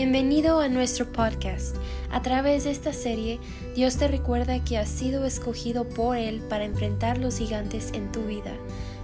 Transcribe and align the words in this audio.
Bienvenido 0.00 0.60
a 0.60 0.68
nuestro 0.68 1.06
podcast. 1.06 1.76
A 2.12 2.22
través 2.22 2.62
de 2.62 2.70
esta 2.70 2.92
serie, 2.92 3.40
Dios 3.74 3.96
te 3.96 4.06
recuerda 4.06 4.62
que 4.62 4.78
has 4.78 4.88
sido 4.88 5.24
escogido 5.24 5.88
por 5.88 6.16
Él 6.16 6.40
para 6.48 6.64
enfrentar 6.64 7.18
los 7.18 7.38
gigantes 7.38 7.92
en 7.92 8.12
tu 8.12 8.22
vida. 8.22 8.52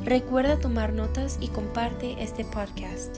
Recuerda 0.05 0.61
tomar 0.61 0.93
notas 0.93 1.37
y 1.41 1.49
comparte 1.49 2.15
este 2.23 2.45
podcast. 2.45 3.17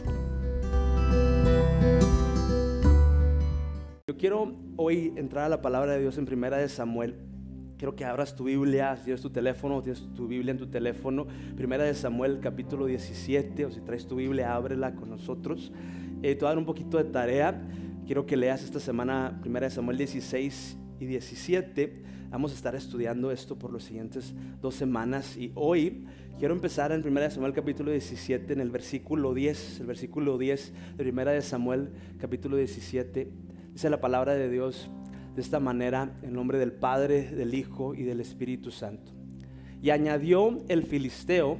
Yo 4.06 4.16
quiero 4.16 4.54
hoy 4.76 5.12
entrar 5.14 5.44
a 5.44 5.50
la 5.50 5.60
palabra 5.60 5.92
de 5.92 6.00
Dios 6.00 6.16
en 6.16 6.24
primera 6.24 6.56
de 6.56 6.70
Samuel. 6.70 7.18
Quiero 7.76 7.94
que 7.94 8.06
abras 8.06 8.34
tu 8.34 8.44
Biblia, 8.44 8.96
si 8.96 9.04
tienes 9.04 9.20
tu 9.20 9.28
teléfono, 9.28 9.82
tienes 9.82 10.02
tu 10.14 10.26
Biblia 10.26 10.50
en 10.50 10.56
tu 10.56 10.68
teléfono. 10.68 11.26
Primera 11.56 11.84
de 11.84 11.92
Samuel, 11.92 12.40
capítulo 12.40 12.86
17, 12.86 13.66
o 13.66 13.70
si 13.70 13.82
traes 13.82 14.06
tu 14.06 14.16
Biblia, 14.16 14.54
ábrela 14.54 14.94
con 14.94 15.10
nosotros. 15.10 15.70
Eh, 16.22 16.34
te 16.34 16.40
voy 16.40 16.46
a 16.46 16.48
dar 16.50 16.58
un 16.58 16.64
poquito 16.64 16.96
de 16.96 17.04
tarea. 17.04 17.62
Quiero 18.06 18.24
que 18.24 18.36
leas 18.36 18.64
esta 18.64 18.80
semana 18.80 19.38
Primera 19.42 19.66
de 19.66 19.70
Samuel 19.70 19.98
16 19.98 20.78
y 20.98 21.04
17. 21.04 22.02
Vamos 22.30 22.52
a 22.52 22.54
estar 22.54 22.74
estudiando 22.74 23.30
esto 23.30 23.58
por 23.58 23.72
las 23.72 23.84
siguientes 23.84 24.34
dos 24.62 24.74
semanas. 24.74 25.36
Y 25.36 25.52
hoy 25.54 26.06
quiero 26.38 26.54
empezar 26.54 26.90
en 26.92 27.02
Primera 27.02 27.26
de 27.26 27.34
Samuel 27.34 27.52
capítulo 27.52 27.90
17, 27.90 28.54
en 28.54 28.60
el 28.60 28.70
versículo 28.70 29.34
10. 29.34 29.80
El 29.80 29.86
versículo 29.86 30.38
10 30.38 30.72
de 30.96 31.04
Primera 31.04 31.32
de 31.32 31.42
Samuel 31.42 31.90
capítulo 32.18 32.56
17. 32.56 33.30
Dice 33.72 33.90
la 33.90 34.00
palabra 34.00 34.34
de 34.34 34.48
Dios 34.48 34.90
de 35.34 35.42
esta 35.42 35.60
manera 35.60 36.18
en 36.22 36.32
nombre 36.32 36.58
del 36.58 36.72
Padre, 36.72 37.30
del 37.30 37.52
Hijo 37.52 37.94
y 37.94 38.04
del 38.04 38.20
Espíritu 38.20 38.70
Santo. 38.70 39.12
Y 39.82 39.90
añadió 39.90 40.64
el 40.68 40.82
filisteo, 40.84 41.58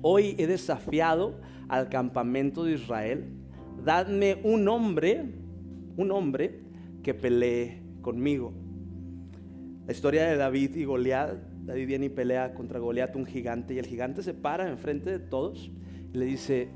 hoy 0.00 0.36
he 0.38 0.46
desafiado 0.46 1.40
al 1.68 1.88
campamento 1.88 2.62
de 2.62 2.74
Israel, 2.74 3.24
dadme 3.82 4.40
un 4.44 4.68
hombre, 4.68 5.24
un 5.96 6.10
hombre 6.10 6.60
que 7.02 7.14
pelee 7.14 7.82
conmigo. 8.00 8.52
La 9.86 9.92
historia 9.92 10.24
de 10.24 10.36
David 10.36 10.76
y 10.76 10.84
Goliat, 10.84 11.34
David 11.64 11.86
viene 11.86 12.06
y 12.06 12.08
pelea 12.10 12.54
contra 12.54 12.78
Goliat, 12.78 13.14
un 13.16 13.26
gigante, 13.26 13.74
y 13.74 13.78
el 13.78 13.86
gigante 13.86 14.22
se 14.22 14.34
para 14.34 14.68
enfrente 14.68 15.10
de 15.10 15.18
todos 15.18 15.70
y 16.12 16.18
le 16.18 16.24
dice, 16.24 16.68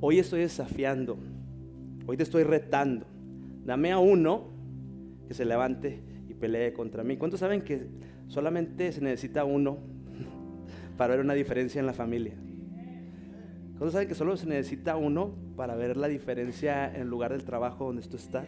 hoy 0.00 0.18
estoy 0.18 0.40
desafiando, 0.40 1.18
hoy 2.06 2.16
te 2.16 2.22
estoy 2.22 2.44
retando, 2.44 3.06
dame 3.64 3.92
a 3.92 3.98
uno 3.98 4.50
que 5.26 5.34
se 5.34 5.44
levante 5.44 6.02
y 6.28 6.34
pelee 6.34 6.72
contra 6.72 7.02
mí. 7.02 7.16
¿Cuántos 7.16 7.40
saben 7.40 7.62
que 7.62 7.88
solamente 8.28 8.92
se 8.92 9.00
necesita 9.00 9.44
uno 9.44 9.78
para 10.96 11.14
ver 11.14 11.24
una 11.24 11.34
diferencia 11.34 11.80
en 11.80 11.86
la 11.86 11.92
familia? 11.92 12.34
¿Cuántos 13.78 13.92
saben 13.92 14.08
que 14.08 14.14
solo 14.14 14.36
se 14.36 14.46
necesita 14.46 14.96
uno 14.96 15.34
para 15.56 15.74
ver 15.74 15.96
la 15.96 16.08
diferencia 16.08 16.92
en 16.94 17.02
el 17.02 17.08
lugar 17.08 17.32
del 17.32 17.44
trabajo 17.44 17.86
donde 17.86 18.02
tú 18.02 18.16
estás? 18.16 18.46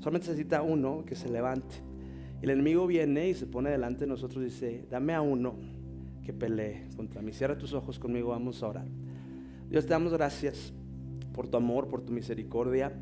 Solamente 0.00 0.28
necesita 0.28 0.62
uno 0.62 1.04
que 1.06 1.14
se 1.14 1.30
levante. 1.30 1.76
El 2.42 2.50
enemigo 2.50 2.86
viene 2.86 3.30
y 3.30 3.34
se 3.34 3.46
pone 3.46 3.70
delante 3.70 4.00
de 4.00 4.06
nosotros 4.06 4.42
y 4.42 4.46
dice, 4.46 4.86
dame 4.90 5.14
a 5.14 5.22
uno 5.22 5.54
que 6.22 6.32
pelee 6.32 6.88
contra 6.96 7.22
mí. 7.22 7.32
Cierra 7.32 7.56
tus 7.56 7.72
ojos 7.72 7.98
conmigo, 7.98 8.30
vamos 8.30 8.62
a 8.62 8.68
orar. 8.68 8.86
Dios, 9.70 9.86
te 9.86 9.90
damos 9.90 10.12
gracias 10.12 10.72
por 11.32 11.48
tu 11.48 11.56
amor, 11.56 11.88
por 11.88 12.02
tu 12.02 12.12
misericordia. 12.12 12.92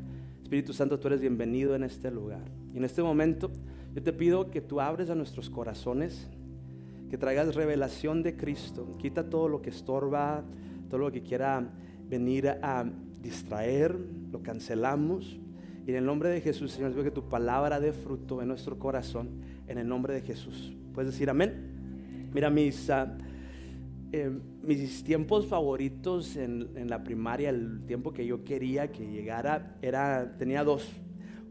Espíritu 0.41 0.71
Santo, 0.71 0.99
tú 0.99 1.07
eres 1.07 1.19
bienvenido 1.19 1.75
en 1.75 1.83
este 1.83 2.09
lugar. 2.09 2.43
Y 2.73 2.77
en 2.77 2.85
este 2.85 3.03
momento 3.03 3.51
yo 3.93 4.01
te 4.01 4.13
pido 4.13 4.49
que 4.49 4.61
tú 4.61 4.79
abres 4.79 5.09
a 5.09 5.15
nuestros 5.15 5.49
corazones, 5.49 6.29
que 7.09 7.17
traigas 7.17 7.53
revelación 7.53 8.23
de 8.23 8.35
Cristo. 8.35 8.95
Quita 8.97 9.29
todo 9.29 9.49
lo 9.49 9.61
que 9.61 9.69
estorba, 9.69 10.43
todo 10.89 10.99
lo 10.99 11.11
que 11.11 11.21
quiera 11.21 11.69
venir 12.13 12.47
a 12.47 12.85
distraer, 13.21 13.97
lo 14.31 14.43
cancelamos. 14.43 15.39
Y 15.85 15.89
en 15.91 15.97
el 15.97 16.05
nombre 16.05 16.29
de 16.29 16.41
Jesús, 16.41 16.71
Señor, 16.71 16.91
pido 16.91 17.03
que 17.03 17.11
tu 17.11 17.27
palabra 17.27 17.79
dé 17.79 17.91
fruto 17.91 18.41
en 18.41 18.47
nuestro 18.47 18.77
corazón, 18.77 19.29
en 19.67 19.77
el 19.77 19.87
nombre 19.87 20.13
de 20.13 20.21
Jesús. 20.21 20.73
¿Puedes 20.93 21.11
decir 21.11 21.29
amén? 21.29 22.29
Mira, 22.33 22.49
mis, 22.49 22.87
uh, 22.89 23.07
eh, 24.11 24.31
mis 24.61 25.03
tiempos 25.03 25.47
favoritos 25.47 26.35
en, 26.35 26.69
en, 26.75 26.89
la 26.89 27.03
primaria, 27.03 27.49
el 27.49 27.81
tiempo 27.85 28.13
que 28.13 28.25
yo 28.25 28.43
quería 28.43 28.91
que 28.91 29.05
llegara, 29.05 29.75
era, 29.81 30.35
tenía 30.37 30.63
dos. 30.63 30.89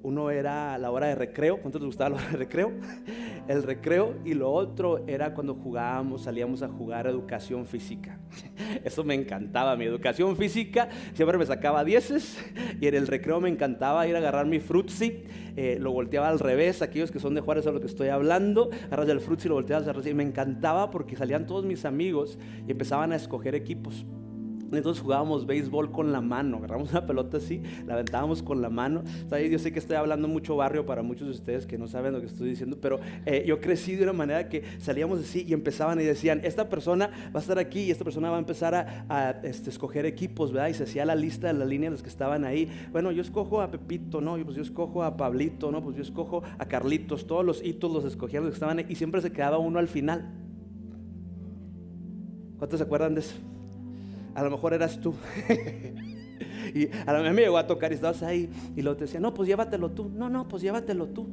Uno 0.03 0.31
era 0.31 0.77
la 0.79 0.91
hora 0.91 1.07
de 1.07 1.15
recreo. 1.15 1.59
¿Cuántos 1.59 1.81
les 1.81 1.87
gustaba 1.87 2.11
la 2.11 2.17
hora 2.17 2.31
de 2.31 2.37
recreo? 2.37 2.73
El 3.49 3.63
recreo. 3.63 4.15
Y 4.25 4.35
lo 4.35 4.51
otro 4.51 5.05
era 5.07 5.33
cuando 5.35 5.55
jugábamos, 5.55 6.23
salíamos 6.23 6.63
a 6.63 6.69
jugar 6.69 7.07
educación 7.07 7.67
física. 7.67 8.19
Eso 8.85 9.05
me 9.05 9.15
encantaba. 9.15 9.77
Mi 9.77 9.85
educación 9.85 10.37
física 10.37 10.89
siempre 11.15 11.39
me 11.39 11.47
sacaba 11.47 11.85
dieces. 11.85 12.39
Y 12.81 12.87
en 12.89 12.95
el 12.95 13.07
recreo 13.07 13.41
me 13.41 13.49
encantaba 13.49 14.07
ir 14.09 14.17
a 14.17 14.19
agarrar 14.19 14.47
mi 14.47 14.59
frutzi. 14.59 15.23
Eh, 15.57 15.79
lo 15.81 15.93
volteaba 15.93 16.29
al 16.29 16.41
revés. 16.41 16.83
Aquellos 16.83 17.13
que 17.13 17.21
son 17.21 17.35
de 17.35 17.41
Juárez 17.41 17.67
a 17.67 17.71
lo 17.71 17.81
que 17.81 17.87
estoy 17.87 18.09
hablando. 18.09 18.71
Agarras 18.87 19.09
el 19.09 19.21
frutzi 19.21 19.47
y 19.47 19.51
lo 19.51 19.55
volteabas 19.55 19.87
al 19.87 19.95
revés. 19.95 20.11
Y 20.11 20.15
me 20.15 20.25
encantaba 20.25 20.91
porque 20.91 21.15
salían 21.17 21.47
todos 21.47 21.65
mis 21.65 21.85
amigos 21.85 22.39
y 22.67 22.73
empezaban 22.73 23.13
a 23.13 23.17
escoger 23.17 23.55
equipos. 23.55 24.05
Entonces 24.77 25.03
jugábamos 25.03 25.47
béisbol 25.47 25.91
con 25.91 26.13
la 26.13 26.21
mano, 26.21 26.59
agarramos 26.59 26.91
una 26.91 27.07
pelota 27.07 27.37
así, 27.37 27.63
la 27.87 27.95
aventábamos 27.95 28.43
con 28.43 28.63
la 28.63 28.71
mano. 28.71 29.03
Yo 29.51 29.59
sé 29.59 29.73
que 29.73 29.79
estoy 29.79 29.97
hablando 29.97 30.29
mucho 30.29 30.57
barrio 30.57 30.87
para 30.87 31.03
muchos 31.03 31.27
de 31.27 31.35
ustedes 31.35 31.67
que 31.67 31.79
no 31.79 31.89
saben 31.89 32.13
lo 32.13 32.21
que 32.21 32.27
estoy 32.27 32.49
diciendo, 32.49 32.79
pero 32.81 33.01
eh, 33.27 33.45
yo 33.47 33.61
crecí 33.61 33.97
de 33.97 34.05
una 34.05 34.13
manera 34.13 34.49
que 34.49 34.63
salíamos 34.79 35.21
así 35.21 35.45
y 35.47 35.53
empezaban 35.53 36.01
y 36.01 36.05
decían, 36.05 36.41
esta 36.45 36.69
persona 36.69 37.11
va 37.35 37.39
a 37.39 37.43
estar 37.43 37.59
aquí 37.59 37.81
y 37.81 37.91
esta 37.91 38.05
persona 38.05 38.31
va 38.31 38.37
a 38.37 38.41
empezar 38.41 38.75
a, 38.75 39.41
este, 39.43 39.71
escoger 39.71 40.07
equipos, 40.07 40.53
¿verdad? 40.53 40.69
Y 40.69 40.75
se 40.75 40.85
hacía 40.85 41.05
la 41.05 41.15
lista 41.15 41.49
de 41.49 41.55
la 41.55 41.65
línea 41.65 41.91
de 41.91 41.93
los 41.93 42.03
que 42.03 42.09
estaban 42.09 42.45
ahí. 42.45 42.71
Bueno, 42.93 43.13
yo 43.13 43.23
escojo 43.23 43.61
a 43.61 43.71
Pepito, 43.71 44.21
¿no? 44.21 44.37
Pues 44.45 44.57
yo 44.57 44.63
escojo 44.63 45.03
a 45.03 45.17
Pablito, 45.17 45.71
¿no? 45.71 45.83
Pues 45.83 45.97
yo 45.97 46.03
escojo 46.03 46.43
a 46.59 46.67
Carlitos, 46.67 47.27
todos 47.27 47.45
los 47.45 47.65
hitos 47.65 47.93
los 47.93 48.05
escogían 48.05 48.45
los 48.45 48.53
que 48.53 48.57
estaban 48.57 48.79
ahí 48.79 48.87
y 48.89 48.95
siempre 48.95 49.21
se 49.21 49.33
quedaba 49.33 49.59
uno 49.59 49.79
al 49.79 49.89
final. 49.89 50.33
¿Cuántos 52.59 52.79
se 52.79 52.85
acuerdan 52.85 53.15
de 53.15 53.21
eso? 53.21 53.52
A 54.35 54.43
lo 54.43 54.51
mejor 54.51 54.75
eras 54.75 55.01
tú. 55.01 55.15
y 56.75 56.89
a 57.07 57.13
mejor 57.13 57.35
me 57.35 57.43
llegó 57.43 57.59
a 57.59 57.67
tocar 57.67 57.93
y 57.93 57.97
estabas 57.97 58.23
ahí 58.23 58.51
y 58.77 58.83
luego 58.83 58.97
te 58.97 59.05
decía, 59.05 59.21
no, 59.21 59.35
pues 59.35 59.49
llévatelo 59.49 59.91
tú. 59.91 60.11
No, 60.15 60.29
no, 60.29 60.49
pues 60.49 60.63
llévatelo 60.63 61.09
tú. 61.09 61.29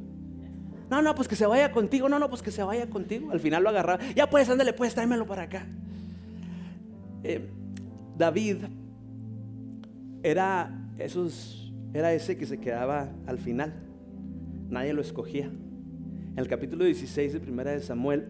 No, 0.89 1.01
no, 1.01 1.13
pues 1.13 1.27
que 1.27 1.35
se 1.35 1.45
vaya 1.45 1.71
contigo. 1.71 2.09
No, 2.09 2.17
no, 2.17 2.29
pues 2.29 2.41
que 2.41 2.51
se 2.51 2.63
vaya 2.63 2.89
contigo. 2.89 3.31
Al 3.31 3.39
final 3.39 3.63
lo 3.63 3.69
agarraba. 3.69 4.03
Ya 4.15 4.29
pues, 4.29 4.49
ándale, 4.49 4.73
pues, 4.73 4.93
tráemelo 4.95 5.25
para 5.25 5.43
acá. 5.43 5.67
Eh, 7.23 7.47
David 8.17 8.57
era, 10.23 10.89
esos, 10.97 11.71
era 11.93 12.11
ese 12.13 12.37
que 12.37 12.45
se 12.45 12.59
quedaba 12.59 13.09
al 13.27 13.37
final. 13.37 13.73
Nadie 14.69 14.93
lo 14.93 15.01
escogía. 15.01 15.45
En 15.45 16.37
el 16.37 16.47
capítulo 16.47 16.85
16 16.85 17.33
de 17.33 17.39
Primera 17.39 17.71
de 17.71 17.81
Samuel, 17.81 18.29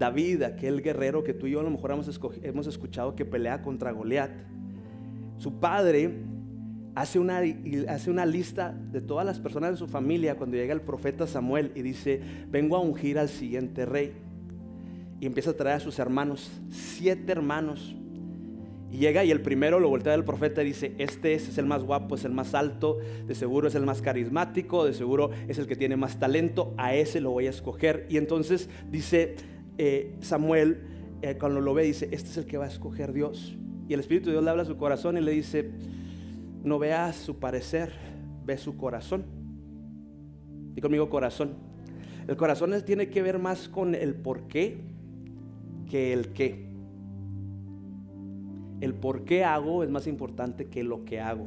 David, 0.00 0.42
aquel 0.44 0.80
guerrero 0.80 1.22
que 1.22 1.34
tú 1.34 1.46
y 1.46 1.50
yo 1.50 1.60
a 1.60 1.62
lo 1.62 1.70
mejor 1.70 1.90
hemos, 1.90 2.66
escuchado 2.66 3.14
que 3.14 3.26
pelea 3.26 3.60
contra 3.60 3.92
Goliat, 3.92 4.30
su 5.36 5.60
padre 5.60 6.22
hace 6.94 7.18
una, 7.18 7.42
hace 7.86 8.10
una 8.10 8.24
lista 8.24 8.74
de 8.92 9.02
todas 9.02 9.26
las 9.26 9.38
personas 9.40 9.72
de 9.72 9.76
su 9.76 9.86
familia 9.86 10.36
cuando 10.36 10.56
llega 10.56 10.72
el 10.72 10.80
profeta 10.80 11.26
Samuel 11.26 11.72
y 11.74 11.82
dice, 11.82 12.18
vengo 12.48 12.76
a 12.76 12.80
ungir 12.80 13.18
al 13.18 13.28
siguiente 13.28 13.84
rey. 13.84 14.14
Y 15.20 15.26
empieza 15.26 15.50
a 15.50 15.52
traer 15.52 15.76
a 15.76 15.80
sus 15.80 15.98
hermanos, 15.98 16.50
siete 16.70 17.32
hermanos. 17.32 17.94
Y 18.90 18.96
llega 18.96 19.22
y 19.22 19.30
el 19.30 19.42
primero 19.42 19.80
lo 19.80 19.90
voltea 19.90 20.12
del 20.12 20.24
profeta 20.24 20.62
y 20.62 20.66
dice, 20.66 20.94
este 20.96 21.34
es, 21.34 21.46
es, 21.46 21.58
el 21.58 21.66
más 21.66 21.84
guapo, 21.84 22.14
es 22.14 22.24
el 22.24 22.32
más 22.32 22.54
alto, 22.54 22.96
de 23.26 23.34
seguro 23.34 23.68
es 23.68 23.74
el 23.74 23.84
más 23.84 24.00
carismático, 24.00 24.86
de 24.86 24.94
seguro 24.94 25.30
es 25.46 25.58
el 25.58 25.66
que 25.66 25.76
tiene 25.76 25.96
más 25.96 26.18
talento, 26.18 26.72
a 26.78 26.94
ese 26.94 27.20
lo 27.20 27.32
voy 27.32 27.48
a 27.48 27.50
escoger. 27.50 28.06
Y 28.08 28.16
entonces 28.16 28.70
dice, 28.90 29.36
eh, 29.82 30.14
Samuel, 30.20 30.82
eh, 31.22 31.38
cuando 31.38 31.58
lo 31.62 31.72
ve, 31.72 31.84
dice, 31.84 32.10
este 32.12 32.28
es 32.28 32.36
el 32.36 32.44
que 32.44 32.58
va 32.58 32.66
a 32.66 32.68
escoger 32.68 33.14
Dios. 33.14 33.56
Y 33.88 33.94
el 33.94 34.00
Espíritu 34.00 34.26
de 34.26 34.32
Dios 34.32 34.44
le 34.44 34.50
habla 34.50 34.64
a 34.64 34.66
su 34.66 34.76
corazón 34.76 35.16
y 35.16 35.22
le 35.22 35.32
dice, 35.32 35.70
no 36.62 36.78
veas 36.78 37.16
su 37.16 37.38
parecer, 37.38 37.90
ve 38.44 38.58
su 38.58 38.76
corazón. 38.76 39.24
Y 40.76 40.82
conmigo 40.82 41.08
corazón. 41.08 41.54
El 42.28 42.36
corazón 42.36 42.74
tiene 42.84 43.08
que 43.08 43.22
ver 43.22 43.38
más 43.38 43.70
con 43.70 43.94
el 43.94 44.14
por 44.14 44.48
qué 44.48 44.82
que 45.88 46.12
el 46.12 46.28
qué. 46.34 46.68
El 48.82 48.92
por 48.92 49.24
qué 49.24 49.44
hago 49.44 49.82
es 49.82 49.88
más 49.88 50.06
importante 50.06 50.66
que 50.66 50.84
lo 50.84 51.06
que 51.06 51.20
hago. 51.20 51.46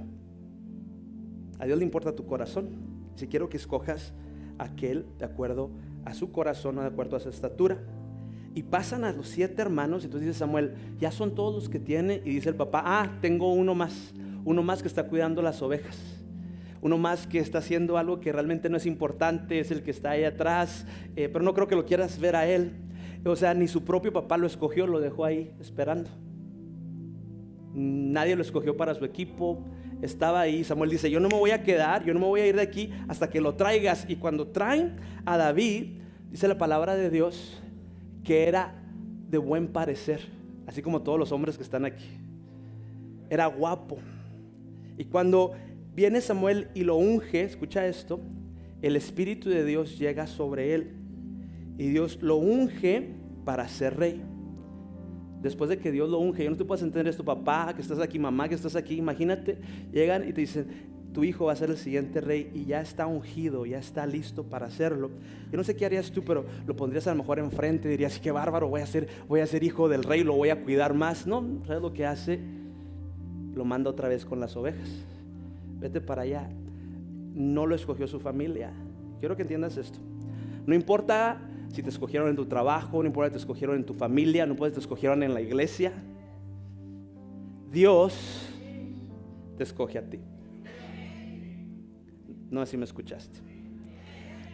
A 1.60 1.66
Dios 1.66 1.78
le 1.78 1.86
importa 1.86 2.16
tu 2.16 2.26
corazón. 2.26 2.70
Si 3.14 3.28
quiero 3.28 3.48
que 3.48 3.58
escojas 3.58 4.12
aquel 4.58 5.06
de 5.20 5.26
acuerdo 5.26 5.70
a 6.04 6.16
su 6.16 6.32
corazón 6.32 6.80
o 6.80 6.82
de 6.82 6.88
acuerdo 6.88 7.16
a 7.16 7.20
su 7.20 7.30
estatura. 7.30 7.78
Y 8.56 8.64
pasan 8.64 9.04
a 9.04 9.12
los 9.12 9.28
siete 9.28 9.62
hermanos, 9.62 10.04
entonces 10.06 10.28
dice 10.28 10.40
Samuel, 10.40 10.76
ya 11.00 11.12
son 11.12 11.34
todos 11.34 11.56
los 11.56 11.70
que 11.70 11.80
tiene, 11.80 12.22
y 12.24 12.36
dice 12.36 12.50
el 12.50 12.56
papá, 12.56 12.84
ah, 12.86 13.18
tengo 13.20 13.52
uno 13.52 13.74
más, 13.74 14.14
uno 14.46 14.62
más 14.62 14.82
que 14.82 14.88
está 14.88 15.08
cuidando 15.08 15.42
las 15.42 15.62
ovejas, 15.62 15.98
uno 16.82 16.98
más 16.98 17.26
que 17.26 17.40
está 17.40 17.60
haciendo 17.60 17.98
algo 17.98 18.20
que 18.20 18.32
realmente 18.32 18.70
no 18.70 18.78
es 18.78 18.86
importante, 18.86 19.60
es 19.60 19.72
el 19.72 19.82
que 19.82 19.92
está 19.92 20.12
ahí 20.12 20.24
atrás, 20.24 20.86
eh, 21.16 21.30
pero 21.30 21.44
no 21.44 21.54
creo 21.54 21.68
que 21.68 21.76
lo 21.76 21.86
quieras 21.86 22.20
ver 22.20 22.36
a 22.36 22.48
él. 22.48 22.74
O 23.26 23.36
sea, 23.36 23.54
ni 23.54 23.68
su 23.68 23.84
propio 23.84 24.12
papá 24.12 24.38
lo 24.38 24.46
escogió, 24.46 24.86
lo 24.86 25.00
dejó 25.00 25.24
ahí 25.24 25.54
esperando. 25.62 26.10
Nadie 27.74 28.36
lo 28.36 28.42
escogió 28.42 28.76
para 28.76 28.94
su 28.94 29.06
equipo, 29.06 29.64
estaba 30.02 30.42
ahí. 30.42 30.64
Samuel 30.64 30.90
dice, 30.90 31.10
yo 31.10 31.20
no 31.20 31.30
me 31.30 31.40
voy 31.40 31.52
a 31.52 31.64
quedar, 31.64 32.04
yo 32.04 32.14
no 32.14 32.20
me 32.20 32.26
voy 32.26 32.42
a 32.42 32.48
ir 32.48 32.58
de 32.58 32.62
aquí 32.62 32.92
hasta 33.08 33.30
que 33.30 33.40
lo 33.40 33.56
traigas. 33.56 34.06
Y 34.10 34.18
cuando 34.18 34.48
traen 34.48 34.98
a 35.26 35.38
David, 35.38 36.00
dice 36.30 36.48
la 36.50 36.58
palabra 36.58 36.96
de 36.96 37.10
Dios, 37.10 37.64
que 38.24 38.48
era 38.48 38.74
de 39.30 39.38
buen 39.38 39.68
parecer, 39.68 40.22
así 40.68 40.82
como 40.82 41.02
todos 41.02 41.20
los 41.20 41.32
hombres 41.32 41.58
que 41.58 41.64
están 41.64 41.86
aquí. 41.86 42.06
Era 43.30 43.48
guapo. 43.48 43.98
Y 44.98 45.06
cuando 45.06 45.54
viene 45.96 46.22
Samuel 46.22 46.70
y 46.74 46.84
lo 46.84 46.96
unge, 46.96 47.42
escucha 47.44 47.86
esto, 47.88 48.20
el 48.82 48.96
Espíritu 48.96 49.50
de 49.50 49.66
Dios 49.66 49.98
llega 49.98 50.28
sobre 50.28 50.74
él. 50.74 50.92
Y 51.78 51.88
Dios 51.88 52.20
lo 52.22 52.36
unge 52.38 53.10
para 53.46 53.68
ser 53.68 53.98
rey. 53.98 54.22
Después 55.42 55.70
de 55.70 55.78
que 55.78 55.92
Dios 55.92 56.10
lo 56.10 56.20
unge, 56.20 56.44
yo 56.44 56.52
no 56.52 56.58
te 56.58 56.64
puedes 56.64 56.84
entender 56.84 57.08
esto, 57.08 57.26
papá, 57.26 57.74
que 57.76 57.82
estás 57.82 58.00
aquí, 58.00 58.20
mamá, 58.20 58.48
que 58.48 58.56
estás 58.56 58.76
aquí. 58.76 58.96
Imagínate, 58.96 59.58
llegan 59.92 60.28
y 60.28 60.32
te 60.32 60.42
dicen, 60.42 60.68
tu 61.14 61.24
hijo 61.24 61.46
va 61.46 61.54
a 61.54 61.56
ser 61.56 61.70
el 61.70 61.78
siguiente 61.78 62.20
rey 62.22 62.52
y 62.54 62.66
ya 62.66 62.82
está 62.82 63.06
ungido, 63.06 63.66
ya 63.66 63.78
está 63.78 64.06
listo 64.06 64.44
para 64.44 64.66
hacerlo. 64.66 65.12
Yo 65.52 65.58
no 65.58 65.64
sé 65.64 65.76
qué 65.76 65.86
harías 65.86 66.12
tú, 66.12 66.24
pero 66.24 66.46
lo 66.66 66.76
pondrías 66.76 67.06
a 67.08 67.12
lo 67.12 67.18
mejor 67.18 67.40
enfrente, 67.40 67.88
dirías, 67.88 68.20
qué 68.20 68.32
bárbaro, 68.32 68.68
voy 68.68 68.82
a 68.82 68.88
ser, 68.88 69.08
voy 69.28 69.42
a 69.42 69.48
ser 69.48 69.64
hijo 69.64 69.88
del 69.88 70.04
rey, 70.04 70.24
lo 70.24 70.34
voy 70.34 70.50
a 70.50 70.64
cuidar 70.64 70.94
más. 70.96 71.28
No, 71.28 71.44
¿sabes 71.68 71.82
lo 71.82 71.94
que 71.94 72.06
hace? 72.06 72.40
Lo 73.54 73.64
manda 73.64 73.92
otra 73.92 74.10
vez 74.10 74.26
con 74.26 74.40
las 74.40 74.58
ovejas. 74.58 74.90
Vete 75.80 76.02
para 76.02 76.24
allá. 76.24 76.50
No 77.36 77.68
lo 77.68 77.76
escogió 77.76 78.08
su 78.08 78.20
familia. 78.20 78.72
Quiero 79.20 79.36
que 79.36 79.44
entiendas 79.44 79.78
esto. 79.78 80.00
No 80.66 80.74
importa 80.74 81.40
si 81.72 81.84
te 81.84 81.90
escogieron 81.90 82.30
en 82.30 82.36
tu 82.36 82.46
trabajo, 82.46 83.04
no 83.04 83.08
importa 83.08 83.30
si 83.30 83.34
te 83.34 83.40
escogieron 83.40 83.76
en 83.76 83.86
tu 83.86 83.94
familia, 83.94 84.46
no 84.46 84.54
importa 84.54 84.72
si 84.72 84.80
te 84.80 84.82
escogieron 84.82 85.22
en 85.22 85.34
la 85.34 85.42
iglesia. 85.42 85.94
Dios 87.72 88.50
te 89.58 89.64
escoge 89.64 90.00
a 90.00 90.10
ti. 90.10 90.20
No 92.54 92.62
así 92.62 92.78
me 92.78 92.86
escuchaste. 92.86 93.40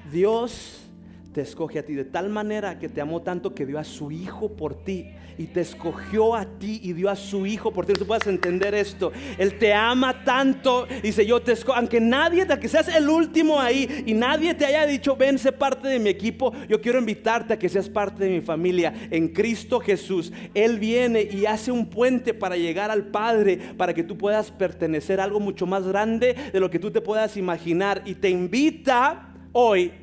Dios 0.10 0.89
te 1.34 1.42
escoge 1.42 1.80
a 1.80 1.86
ti 1.86 1.94
de 1.94 2.06
tal 2.06 2.30
manera 2.30 2.80
que 2.80 2.90
te 2.90 3.02
amó 3.02 3.22
tanto 3.22 3.54
que 3.54 3.66
dio 3.66 3.78
a 3.78 3.84
su 3.84 4.12
hijo 4.12 4.50
por 4.56 4.84
ti 4.84 5.12
y 5.40 5.46
te 5.46 5.62
escogió 5.62 6.36
a 6.36 6.46
ti 6.46 6.82
y 6.84 6.92
dio 6.92 7.10
a 7.10 7.16
su 7.16 7.46
hijo 7.46 7.72
por 7.72 7.86
ti. 7.86 7.94
Tú 7.94 8.06
puedes 8.06 8.28
entender 8.28 8.76
esto. 8.76 9.14
Él 9.38 9.58
te 9.58 9.74
ama 9.74 10.26
tanto. 10.26 10.86
Dice, 11.02 11.26
yo 11.26 11.42
te 11.42 11.54
escojo. 11.54 11.78
Aunque 11.78 12.02
nadie, 12.02 12.46
que 12.60 12.68
seas 12.68 12.90
el 12.90 13.08
último 13.08 13.58
ahí 13.58 14.04
y 14.06 14.14
nadie 14.14 14.54
te 14.54 14.66
haya 14.66 14.86
dicho, 14.86 15.16
ven, 15.16 15.38
sé 15.38 15.54
parte 15.54 15.88
de 15.88 15.98
mi 15.98 16.10
equipo, 16.10 16.52
yo 16.68 16.82
quiero 16.82 17.00
invitarte 17.00 17.54
a 17.54 17.60
que 17.60 17.70
seas 17.70 17.88
parte 17.88 18.26
de 18.26 18.32
mi 18.32 18.42
familia 18.42 18.94
en 19.10 19.30
Cristo 19.30 19.80
Jesús. 19.80 20.34
Él 20.54 20.78
viene 20.78 21.22
y 21.22 21.46
hace 21.46 21.72
un 21.72 21.90
puente 21.90 22.34
para 22.34 22.58
llegar 22.58 22.92
al 22.92 23.06
Padre, 23.06 23.58
para 23.78 23.94
que 23.94 24.04
tú 24.04 24.18
puedas 24.18 24.52
pertenecer 24.52 25.22
a 25.22 25.24
algo 25.24 25.40
mucho 25.40 25.66
más 25.66 25.88
grande 25.88 26.36
de 26.52 26.60
lo 26.60 26.70
que 26.70 26.80
tú 26.80 26.92
te 26.92 27.00
puedas 27.00 27.38
imaginar. 27.38 28.02
Y 28.06 28.16
te 28.16 28.30
invita 28.30 29.36
hoy, 29.54 29.94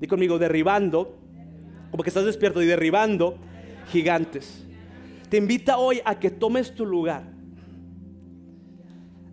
di 0.00 0.06
conmigo, 0.06 0.38
derribando, 0.38 1.16
como 1.90 2.02
que 2.02 2.10
estás 2.10 2.24
despierto 2.24 2.62
y 2.62 2.66
derribando 2.66 3.36
gigantes 3.92 4.64
te 5.30 5.36
invita 5.36 5.78
hoy 5.78 6.02
a 6.04 6.18
que 6.18 6.28
tomes 6.28 6.74
tu 6.74 6.84
lugar. 6.84 7.22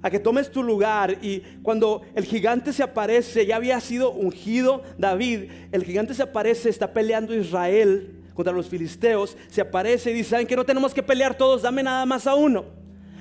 A 0.03 0.11
que 0.11 0.19
tomes 0.19 0.51
tu 0.51 0.61
lugar 0.61 1.17
y 1.23 1.41
cuando 1.63 2.03
el 2.13 2.23
gigante 2.23 2.71
se 2.71 2.83
aparece, 2.83 3.47
ya 3.47 3.55
había 3.55 3.79
sido 3.81 4.11
ungido 4.11 4.83
David, 4.97 5.49
el 5.71 5.83
gigante 5.83 6.13
se 6.13 6.21
aparece, 6.21 6.69
está 6.69 6.93
peleando 6.93 7.35
Israel 7.35 8.13
contra 8.35 8.53
los 8.53 8.69
filisteos, 8.69 9.35
se 9.49 9.59
aparece 9.59 10.11
y 10.11 10.13
dice, 10.13 10.29
¿saben 10.29 10.45
que 10.45 10.55
no 10.55 10.63
tenemos 10.63 10.93
que 10.93 11.01
pelear 11.01 11.35
todos? 11.35 11.63
Dame 11.63 11.81
nada 11.81 12.05
más 12.05 12.27
a 12.27 12.35
uno. 12.35 12.65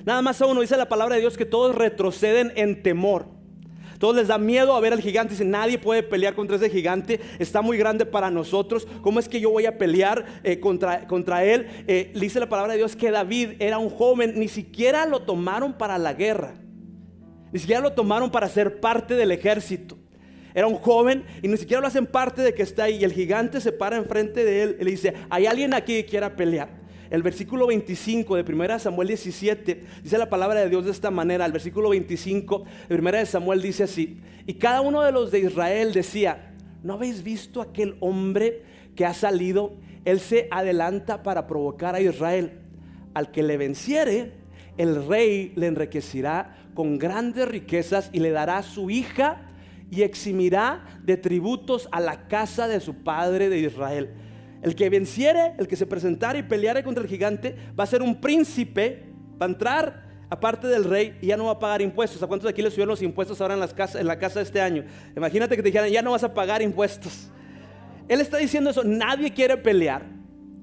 Nada 0.05 0.21
más 0.21 0.41
a 0.43 0.47
uno, 0.47 0.61
dice 0.61 0.77
la 0.77 0.89
palabra 0.89 1.15
de 1.15 1.23
Dios 1.23 1.39
que 1.39 1.47
todos 1.47 1.75
retroceden 1.75 2.53
en 2.57 2.83
temor. 2.83 3.27
Todos 3.99 4.17
les 4.17 4.29
da 4.29 4.39
miedo 4.39 4.75
a 4.75 4.81
ver 4.81 4.93
al 4.93 5.01
gigante. 5.01 5.35
Dicen, 5.35 5.51
nadie 5.51 5.79
puede 5.79 6.03
pelear 6.03 6.35
contra 6.35 6.57
ese 6.57 6.71
gigante. 6.71 7.21
Está 7.39 7.63
muy 7.63 7.79
grande 7.79 8.07
para 8.07 8.31
nosotros. 8.31 8.87
¿Cómo 9.03 9.21
es 9.21 9.29
que 9.29 9.41
yo 9.41 9.51
voy 9.51 9.67
a 9.67 9.79
pelear 9.79 10.25
eh, 10.43 10.61
contra, 10.61 11.07
contra, 11.07 11.45
él? 11.45 11.67
Eh, 11.87 12.13
dice 12.15 12.41
la 12.41 12.49
palabra 12.49 12.73
de 12.73 12.79
Dios 12.79 12.97
que 12.97 13.11
David 13.11 13.53
era 13.59 13.79
un 13.79 13.91
joven. 13.91 14.39
Ni 14.39 14.49
siquiera 14.49 15.07
lo 15.07 15.23
tomaron 15.23 15.73
para 15.73 15.99
la 15.99 16.13
guerra. 16.13 16.55
Ni 17.53 17.59
siquiera 17.59 17.81
lo 17.81 17.93
tomaron 17.93 18.31
para 18.31 18.49
ser 18.49 18.81
parte 18.81 19.15
del 19.15 19.31
ejército. 19.33 19.97
Era 20.55 20.67
un 20.67 20.77
joven 20.77 21.25
y 21.43 21.49
ni 21.49 21.57
siquiera 21.59 21.83
lo 21.83 21.87
hacen 21.87 22.07
parte 22.07 22.41
de 22.43 22.55
que 22.55 22.63
está 22.63 22.85
ahí. 22.85 22.97
Y 22.97 23.05
el 23.05 23.13
gigante 23.13 23.61
se 23.61 23.73
para 23.73 23.97
enfrente 23.97 24.45
de 24.45 24.63
él 24.63 24.77
y 24.81 24.85
le 24.85 24.91
dice, 24.91 25.15
hay 25.29 25.47
alguien 25.47 25.75
aquí 25.75 25.95
que 26.03 26.07
quiera 26.07 26.35
pelear. 26.35 26.86
El 27.11 27.23
versículo 27.23 27.69
25 27.69 28.37
de 28.37 28.53
1 28.53 28.79
Samuel 28.81 29.09
17 29.09 29.85
dice 30.03 30.19
la 30.19 30.29
palabra 30.29 30.61
de 30.61 30.69
Dios 30.69 30.85
de 30.85 30.91
esta 30.91 31.11
manera. 31.11 31.47
El 31.47 31.53
versículo 31.53 31.91
25 31.91 32.65
de 32.89 32.95
1 32.97 33.27
Samuel 33.27 33.63
dice 33.63 33.85
así. 33.85 34.21
Y 34.47 34.55
cada 34.55 34.81
uno 34.81 35.03
de 35.03 35.13
los 35.13 35.31
de 35.31 35.41
Israel 35.41 35.93
decía, 35.93 36.55
¿no 36.83 36.95
habéis 36.95 37.23
visto 37.23 37.61
aquel 37.61 37.97
hombre 38.01 38.63
que 38.95 39.07
ha 39.07 39.15
salido? 39.15 39.75
Él 40.05 40.21
se 40.21 40.49
adelanta 40.51 41.23
para 41.23 41.47
provocar 41.47 41.95
a 41.95 42.01
Israel. 42.01 42.61
Al 43.15 43.31
que 43.31 43.43
le 43.43 43.57
venciere, 43.57 44.33
el 44.77 45.07
rey 45.07 45.53
le 45.57 45.69
enriquecerá 45.69 46.57
con 46.75 46.99
grandes 46.99 47.49
riquezas 47.49 48.11
y 48.13 48.21
le 48.21 48.31
dará 48.31 48.63
su 48.63 48.91
hija 48.91 49.43
y 49.91 50.03
eximirá 50.03 50.85
de 51.05 51.17
tributos 51.17 51.89
a 51.93 52.01
la 52.01 52.27
casa 52.27 52.67
de 52.69 52.81
su 52.81 52.97
padre 52.97 53.49
de 53.49 53.61
Israel 53.61 54.11
el 54.67 54.75
que 54.75 54.91
venciere, 54.91 55.55
el 55.59 55.69
que 55.69 55.77
se 55.77 55.87
presentara 55.87 56.37
y 56.37 56.43
peleara 56.43 56.83
contra 56.83 57.01
el 57.01 57.09
gigante, 57.09 57.55
va 57.79 57.85
a 57.85 57.87
ser 57.87 58.03
un 58.03 58.21
príncipe, 58.21 59.05
va 59.41 59.47
a 59.47 59.49
entrar 59.49 60.03
aparte 60.29 60.67
del 60.67 60.83
rey 60.83 61.17
y 61.23 61.29
ya 61.29 61.37
no 61.37 61.45
va 61.45 61.53
a 61.53 61.59
pagar 61.61 61.83
impuestos. 61.83 62.21
¿A 62.21 62.27
cuántos 62.27 62.49
de 62.49 62.51
aquí 62.51 62.63
le 62.63 62.71
subieron 62.73 62.89
los 62.89 63.01
impuestos 63.01 63.41
ahora 63.41 63.55
en, 63.55 63.61
las 63.61 63.73
casas, 63.73 64.01
en 64.01 64.09
la 64.09 64.19
casa 64.19 64.41
de 64.41 64.43
este 64.43 64.61
año? 64.61 64.85
Imagínate 65.17 65.55
que 65.55 65.63
te 65.63 65.69
dijeran, 65.69 65.89
ya 65.89 66.03
no 66.03 66.11
vas 66.11 66.25
a 66.25 66.35
pagar 66.35 66.63
impuestos. 66.63 67.29
Él 68.09 68.21
está 68.21 68.39
diciendo 68.39 68.71
eso, 68.71 68.83
nadie 68.83 69.33
quiere 69.33 69.57
pelear. 69.57 70.03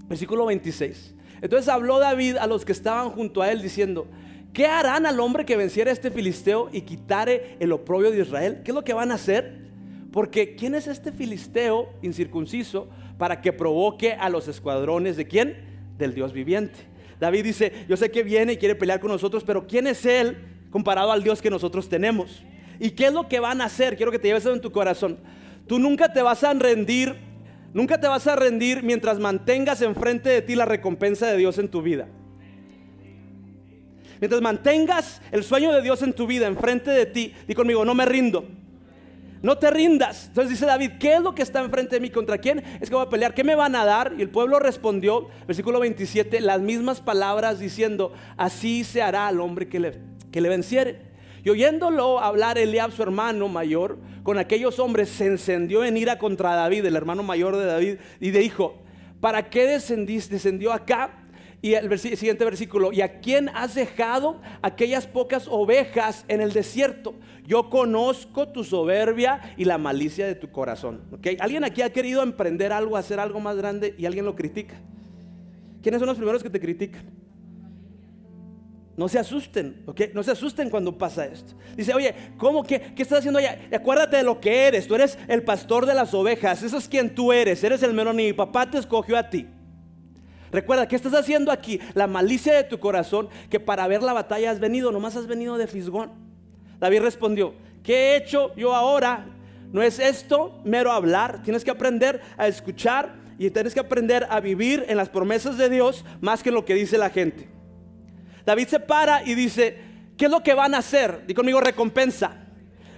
Versículo 0.09 0.47
26. 0.47 1.15
Entonces 1.41 1.69
habló 1.69 1.97
David 1.99 2.35
a 2.35 2.45
los 2.45 2.65
que 2.65 2.73
estaban 2.73 3.09
junto 3.09 3.41
a 3.41 3.53
él 3.53 3.61
diciendo, 3.61 4.09
¿qué 4.51 4.65
harán 4.65 5.05
al 5.05 5.17
hombre 5.21 5.45
que 5.45 5.55
venciera 5.55 5.91
este 5.93 6.11
filisteo 6.11 6.67
y 6.73 6.81
quitare 6.81 7.55
el 7.61 7.71
oprobio 7.71 8.11
de 8.11 8.19
Israel? 8.19 8.63
¿Qué 8.65 8.71
es 8.71 8.75
lo 8.75 8.83
que 8.83 8.91
van 8.91 9.11
a 9.11 9.15
hacer? 9.15 9.63
Porque 10.11 10.55
¿quién 10.55 10.75
es 10.75 10.87
este 10.87 11.13
filisteo 11.13 11.87
incircunciso 12.01 12.89
para 13.17 13.41
que 13.41 13.53
provoque 13.53 14.13
a 14.13 14.29
los 14.29 14.47
escuadrones 14.47 15.17
de 15.17 15.27
quién? 15.27 15.57
Del 15.97 16.13
Dios 16.13 16.33
viviente. 16.33 16.79
David 17.19 17.43
dice, 17.43 17.71
yo 17.87 17.95
sé 17.95 18.11
que 18.11 18.23
viene 18.23 18.53
y 18.53 18.57
quiere 18.57 18.75
pelear 18.75 18.99
con 18.99 19.11
nosotros, 19.11 19.43
pero 19.43 19.65
¿quién 19.67 19.87
es 19.87 20.05
Él 20.05 20.37
comparado 20.71 21.11
al 21.11 21.23
Dios 21.23 21.41
que 21.41 21.49
nosotros 21.49 21.87
tenemos? 21.87 22.43
¿Y 22.79 22.91
qué 22.91 23.07
es 23.07 23.13
lo 23.13 23.27
que 23.29 23.39
van 23.39 23.61
a 23.61 23.65
hacer? 23.65 23.95
Quiero 23.95 24.11
que 24.11 24.19
te 24.19 24.27
lleves 24.27 24.43
eso 24.43 24.53
en 24.53 24.61
tu 24.61 24.71
corazón. 24.71 25.19
Tú 25.67 25.79
nunca 25.79 26.11
te 26.11 26.21
vas 26.21 26.43
a 26.43 26.53
rendir, 26.53 27.15
nunca 27.73 27.99
te 27.99 28.07
vas 28.07 28.27
a 28.27 28.35
rendir 28.35 28.83
mientras 28.83 29.19
mantengas 29.19 29.81
enfrente 29.81 30.29
de 30.29 30.41
ti 30.41 30.55
la 30.55 30.65
recompensa 30.65 31.27
de 31.27 31.37
Dios 31.37 31.57
en 31.59 31.69
tu 31.69 31.81
vida. 31.81 32.07
Mientras 34.19 34.41
mantengas 34.41 35.21
el 35.31 35.43
sueño 35.43 35.71
de 35.71 35.81
Dios 35.81 36.01
en 36.01 36.13
tu 36.13 36.27
vida 36.27 36.47
enfrente 36.47 36.91
de 36.91 37.05
ti, 37.05 37.33
di 37.47 37.53
conmigo, 37.53 37.85
no 37.85 37.93
me 37.93 38.05
rindo 38.05 38.47
no 39.43 39.57
te 39.57 39.69
rindas. 39.69 40.27
Entonces 40.27 40.51
dice 40.51 40.65
David, 40.65 40.93
¿qué 40.99 41.15
es 41.15 41.21
lo 41.21 41.35
que 41.35 41.41
está 41.43 41.59
enfrente 41.59 41.97
de 41.97 41.99
mí? 41.99 42.09
¿Contra 42.09 42.37
quién? 42.37 42.63
Es 42.79 42.89
que 42.89 42.95
voy 42.95 43.05
a 43.05 43.09
pelear. 43.09 43.33
¿Qué 43.35 43.43
me 43.43 43.55
van 43.55 43.75
a 43.75 43.83
dar? 43.83 44.13
Y 44.17 44.21
el 44.21 44.29
pueblo 44.29 44.57
respondió, 44.57 45.27
versículo 45.45 45.81
27, 45.81 46.39
las 46.39 46.61
mismas 46.61 47.01
palabras 47.01 47.59
diciendo, 47.59 48.13
así 48.37 48.85
se 48.85 49.01
hará 49.01 49.27
al 49.27 49.41
hombre 49.41 49.67
que 49.67 49.81
le, 49.81 49.99
que 50.31 50.39
le 50.39 50.47
venciere. 50.47 51.01
Y 51.43 51.49
oyéndolo 51.49 52.21
hablar 52.21 52.57
Eliab, 52.57 52.93
su 52.93 53.03
hermano 53.03 53.49
mayor, 53.49 53.97
con 54.23 54.37
aquellos 54.37 54.79
hombres, 54.79 55.09
se 55.09 55.25
encendió 55.25 55.83
en 55.83 55.97
ira 55.97 56.17
contra 56.17 56.55
David, 56.55 56.85
el 56.85 56.95
hermano 56.95 57.21
mayor 57.21 57.57
de 57.57 57.65
David, 57.65 57.95
y 58.21 58.31
dijo, 58.31 58.81
¿para 59.19 59.49
qué 59.49 59.65
descendiste? 59.65 60.35
Descendió 60.35 60.71
acá 60.71 61.22
y 61.63 61.75
el 61.75 61.97
siguiente 61.97 62.43
versículo, 62.43 62.91
¿y 62.91 62.99
a 62.99 63.21
quién 63.21 63.47
has 63.47 63.73
dejado 63.73 64.41
aquellas 64.61 65.07
pocas 65.07 65.47
ovejas 65.47 66.25
en 66.27 66.41
el 66.41 66.51
desierto? 66.51 67.15
Yo 67.47 67.69
conozco 67.69 68.49
tu 68.49 68.65
soberbia 68.65 69.39
y 69.55 69.63
la 69.63 69.77
malicia 69.77 70.27
de 70.27 70.35
tu 70.35 70.51
corazón. 70.51 71.05
¿Okay? 71.13 71.37
¿Alguien 71.39 71.63
aquí 71.63 71.81
ha 71.81 71.93
querido 71.93 72.21
emprender 72.21 72.73
algo, 72.73 72.97
hacer 72.97 73.17
algo 73.17 73.39
más 73.39 73.55
grande 73.55 73.95
y 73.97 74.05
alguien 74.05 74.25
lo 74.25 74.35
critica? 74.35 74.75
¿Quiénes 75.81 75.99
son 75.99 76.07
los 76.07 76.17
primeros 76.17 76.43
que 76.43 76.49
te 76.49 76.59
critican? 76.59 77.05
No 78.97 79.07
se 79.07 79.17
asusten, 79.17 79.83
¿ok? 79.85 80.01
No 80.13 80.21
se 80.21 80.31
asusten 80.31 80.69
cuando 80.69 80.97
pasa 80.97 81.25
esto. 81.25 81.53
Dice, 81.77 81.93
oye, 81.93 82.13
¿cómo 82.35 82.63
que 82.63 82.93
qué 82.93 83.03
estás 83.03 83.19
haciendo 83.19 83.39
allá? 83.39 83.57
Acuérdate 83.73 84.17
de 84.17 84.23
lo 84.23 84.41
que 84.41 84.67
eres. 84.67 84.85
Tú 84.85 84.95
eres 84.95 85.17
el 85.29 85.43
pastor 85.43 85.85
de 85.85 85.93
las 85.93 86.13
ovejas. 86.13 86.61
Eso 86.61 86.77
es 86.77 86.89
quien 86.89 87.15
tú 87.15 87.31
eres. 87.31 87.63
Eres 87.63 87.81
el 87.83 87.93
menor 87.93 88.19
y 88.19 88.33
papá 88.33 88.69
te 88.69 88.77
escogió 88.79 89.17
a 89.17 89.29
ti. 89.29 89.47
Recuerda, 90.53 90.87
¿qué 90.87 90.95
estás 90.95 91.13
haciendo 91.13 91.51
aquí? 91.51 91.81
La 91.93 92.07
malicia 92.07 92.53
de 92.53 92.63
tu 92.63 92.79
corazón, 92.79 93.27
que 93.49 93.59
para 93.59 93.87
ver 93.87 94.01
la 94.01 94.13
batalla 94.13 94.51
has 94.51 94.59
venido, 94.59 94.91
nomás 94.91 95.17
has 95.17 95.27
venido 95.27 95.57
de 95.57 95.67
fisgón. 95.67 96.11
David 96.79 97.01
respondió, 97.01 97.55
¿qué 97.83 97.93
he 97.93 98.15
hecho 98.17 98.55
yo 98.55 98.73
ahora? 98.73 99.25
No 99.73 99.81
es 99.81 99.99
esto 99.99 100.61
mero 100.63 100.91
hablar, 100.91 101.43
tienes 101.43 101.65
que 101.65 101.71
aprender 101.71 102.21
a 102.37 102.47
escuchar 102.47 103.15
y 103.37 103.49
tienes 103.49 103.73
que 103.73 103.79
aprender 103.81 104.27
a 104.29 104.39
vivir 104.39 104.85
en 104.87 104.95
las 104.95 105.09
promesas 105.09 105.57
de 105.57 105.69
Dios 105.69 106.05
más 106.21 106.43
que 106.43 106.49
en 106.49 106.55
lo 106.55 106.63
que 106.63 106.75
dice 106.75 106.97
la 106.97 107.09
gente. 107.09 107.49
David 108.45 108.67
se 108.67 108.79
para 108.79 109.23
y 109.23 109.33
dice, 109.35 109.93
¿Qué 110.17 110.25
es 110.25 110.31
lo 110.31 110.43
que 110.43 110.53
van 110.53 110.75
a 110.75 110.79
hacer? 110.79 111.25
Di 111.25 111.33
conmigo 111.33 111.59
recompensa. 111.59 112.35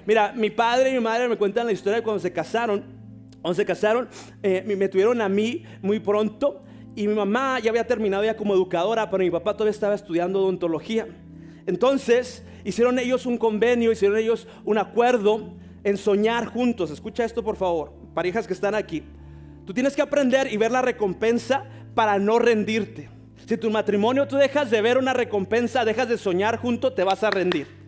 Mira, 0.05 0.33
mi 0.33 0.49
padre 0.49 0.91
y 0.91 0.93
mi 0.93 0.99
madre 0.99 1.27
me 1.27 1.37
cuentan 1.37 1.65
la 1.65 1.71
historia 1.71 1.97
de 1.97 2.03
cuando 2.03 2.19
se 2.19 2.31
casaron. 2.31 2.83
Cuando 3.41 3.55
se 3.55 3.65
casaron, 3.65 4.09
eh, 4.43 4.63
me 4.65 4.89
tuvieron 4.89 5.21
a 5.21 5.29
mí 5.29 5.63
muy 5.81 5.99
pronto 5.99 6.64
y 6.95 7.07
mi 7.07 7.13
mamá 7.13 7.59
ya 7.59 7.69
había 7.69 7.85
terminado 7.85 8.23
ya 8.23 8.37
como 8.37 8.53
educadora, 8.53 9.09
pero 9.09 9.23
mi 9.23 9.29
papá 9.29 9.53
todavía 9.53 9.71
estaba 9.71 9.95
estudiando 9.95 10.41
odontología. 10.41 11.07
Entonces, 11.67 12.43
hicieron 12.63 12.99
ellos 12.99 13.25
un 13.25 13.37
convenio, 13.37 13.91
hicieron 13.91 14.17
ellos 14.17 14.47
un 14.63 14.77
acuerdo 14.77 15.53
en 15.83 15.97
soñar 15.97 16.45
juntos. 16.45 16.91
Escucha 16.91 17.25
esto, 17.25 17.43
por 17.43 17.57
favor, 17.57 17.93
parejas 18.13 18.47
que 18.47 18.53
están 18.53 18.75
aquí. 18.75 19.03
Tú 19.65 19.73
tienes 19.73 19.95
que 19.95 20.01
aprender 20.01 20.51
y 20.51 20.57
ver 20.57 20.71
la 20.71 20.81
recompensa 20.81 21.65
para 21.93 22.17
no 22.19 22.39
rendirte. 22.39 23.09
Si 23.45 23.57
tu 23.57 23.69
matrimonio 23.69 24.27
tú 24.27 24.37
dejas 24.37 24.71
de 24.71 24.81
ver 24.81 24.97
una 24.97 25.13
recompensa, 25.13 25.85
dejas 25.85 26.09
de 26.09 26.17
soñar 26.17 26.57
junto, 26.57 26.93
te 26.93 27.03
vas 27.03 27.23
a 27.23 27.29
rendir. 27.29 27.84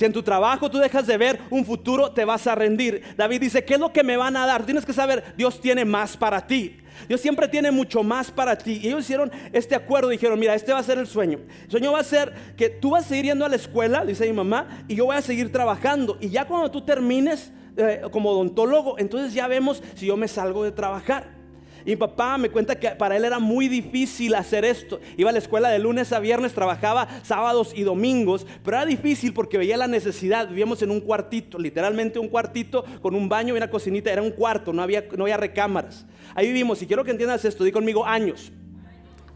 Si 0.00 0.06
en 0.06 0.14
tu 0.14 0.22
trabajo 0.22 0.70
tú 0.70 0.78
dejas 0.78 1.06
de 1.06 1.18
ver 1.18 1.38
un 1.50 1.62
futuro, 1.62 2.10
te 2.10 2.24
vas 2.24 2.46
a 2.46 2.54
rendir. 2.54 3.02
David 3.18 3.38
dice, 3.38 3.66
¿qué 3.66 3.74
es 3.74 3.80
lo 3.80 3.92
que 3.92 4.02
me 4.02 4.16
van 4.16 4.34
a 4.34 4.46
dar? 4.46 4.64
Tienes 4.64 4.86
que 4.86 4.94
saber, 4.94 5.34
Dios 5.36 5.60
tiene 5.60 5.84
más 5.84 6.16
para 6.16 6.46
ti. 6.46 6.78
Dios 7.06 7.20
siempre 7.20 7.46
tiene 7.48 7.70
mucho 7.70 8.02
más 8.02 8.30
para 8.30 8.56
ti. 8.56 8.80
Y 8.82 8.86
ellos 8.86 9.00
hicieron 9.00 9.30
este 9.52 9.74
acuerdo, 9.74 10.08
dijeron, 10.08 10.40
mira, 10.40 10.54
este 10.54 10.72
va 10.72 10.78
a 10.78 10.82
ser 10.82 10.96
el 10.96 11.06
sueño. 11.06 11.40
El 11.64 11.70
sueño 11.70 11.92
va 11.92 12.00
a 12.00 12.04
ser 12.04 12.32
que 12.56 12.70
tú 12.70 12.92
vas 12.92 13.04
a 13.04 13.08
seguir 13.10 13.26
yendo 13.26 13.44
a 13.44 13.50
la 13.50 13.56
escuela, 13.56 14.02
dice 14.06 14.24
mi 14.26 14.32
mamá, 14.32 14.84
y 14.88 14.94
yo 14.94 15.04
voy 15.04 15.16
a 15.16 15.20
seguir 15.20 15.52
trabajando. 15.52 16.16
Y 16.18 16.30
ya 16.30 16.46
cuando 16.46 16.70
tú 16.70 16.80
termines 16.80 17.52
eh, 17.76 18.00
como 18.10 18.30
odontólogo, 18.30 18.98
entonces 18.98 19.34
ya 19.34 19.48
vemos 19.48 19.82
si 19.96 20.06
yo 20.06 20.16
me 20.16 20.28
salgo 20.28 20.64
de 20.64 20.72
trabajar. 20.72 21.39
Y 21.84 21.90
mi 21.90 21.96
papá 21.96 22.38
me 22.38 22.50
cuenta 22.50 22.78
que 22.78 22.90
para 22.90 23.16
él 23.16 23.24
era 23.24 23.38
muy 23.38 23.68
difícil 23.68 24.34
hacer 24.34 24.64
esto. 24.64 25.00
Iba 25.16 25.30
a 25.30 25.32
la 25.32 25.38
escuela 25.38 25.68
de 25.68 25.78
lunes 25.78 26.12
a 26.12 26.18
viernes, 26.18 26.52
trabajaba 26.52 27.08
sábados 27.22 27.72
y 27.74 27.82
domingos, 27.82 28.46
pero 28.64 28.76
era 28.76 28.86
difícil 28.86 29.32
porque 29.32 29.58
veía 29.58 29.76
la 29.76 29.86
necesidad. 29.86 30.48
Vivíamos 30.48 30.82
en 30.82 30.90
un 30.90 31.00
cuartito, 31.00 31.58
literalmente 31.58 32.18
un 32.18 32.28
cuartito 32.28 32.84
con 33.02 33.14
un 33.14 33.28
baño 33.28 33.54
y 33.54 33.56
una 33.56 33.70
cocinita. 33.70 34.10
Era 34.10 34.22
un 34.22 34.30
cuarto, 34.30 34.72
no 34.72 34.82
había, 34.82 35.04
no 35.16 35.24
había 35.24 35.36
recámaras. 35.36 36.06
Ahí 36.34 36.46
vivimos. 36.48 36.82
Y 36.82 36.86
quiero 36.86 37.04
que 37.04 37.10
entiendas 37.10 37.44
esto, 37.44 37.64
di 37.64 37.72
conmigo 37.72 38.04
años 38.04 38.52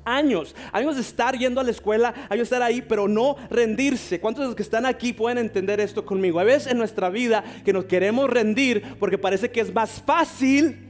años, 0.04 0.54
años 0.72 0.96
de 0.96 1.00
estar 1.00 1.36
yendo 1.36 1.60
a 1.60 1.64
la 1.64 1.70
escuela, 1.70 2.14
años 2.28 2.38
de 2.38 2.42
estar 2.42 2.62
ahí, 2.62 2.82
pero 2.82 3.08
no 3.08 3.36
rendirse. 3.50 4.20
¿Cuántos 4.20 4.42
de 4.42 4.46
los 4.48 4.56
que 4.56 4.62
están 4.62 4.86
aquí 4.86 5.12
pueden 5.12 5.38
entender 5.38 5.80
esto 5.80 6.04
conmigo? 6.04 6.40
A 6.40 6.44
veces 6.44 6.72
en 6.72 6.78
nuestra 6.78 7.08
vida 7.08 7.42
que 7.64 7.72
nos 7.72 7.86
queremos 7.86 8.28
rendir 8.28 8.82
porque 8.98 9.18
parece 9.18 9.50
que 9.50 9.60
es 9.60 9.72
más 9.72 10.02
fácil 10.02 10.83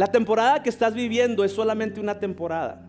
la 0.00 0.06
temporada 0.06 0.62
que 0.62 0.70
estás 0.70 0.94
viviendo 0.94 1.44
es 1.44 1.52
solamente 1.52 2.00
una 2.00 2.18
temporada. 2.18 2.80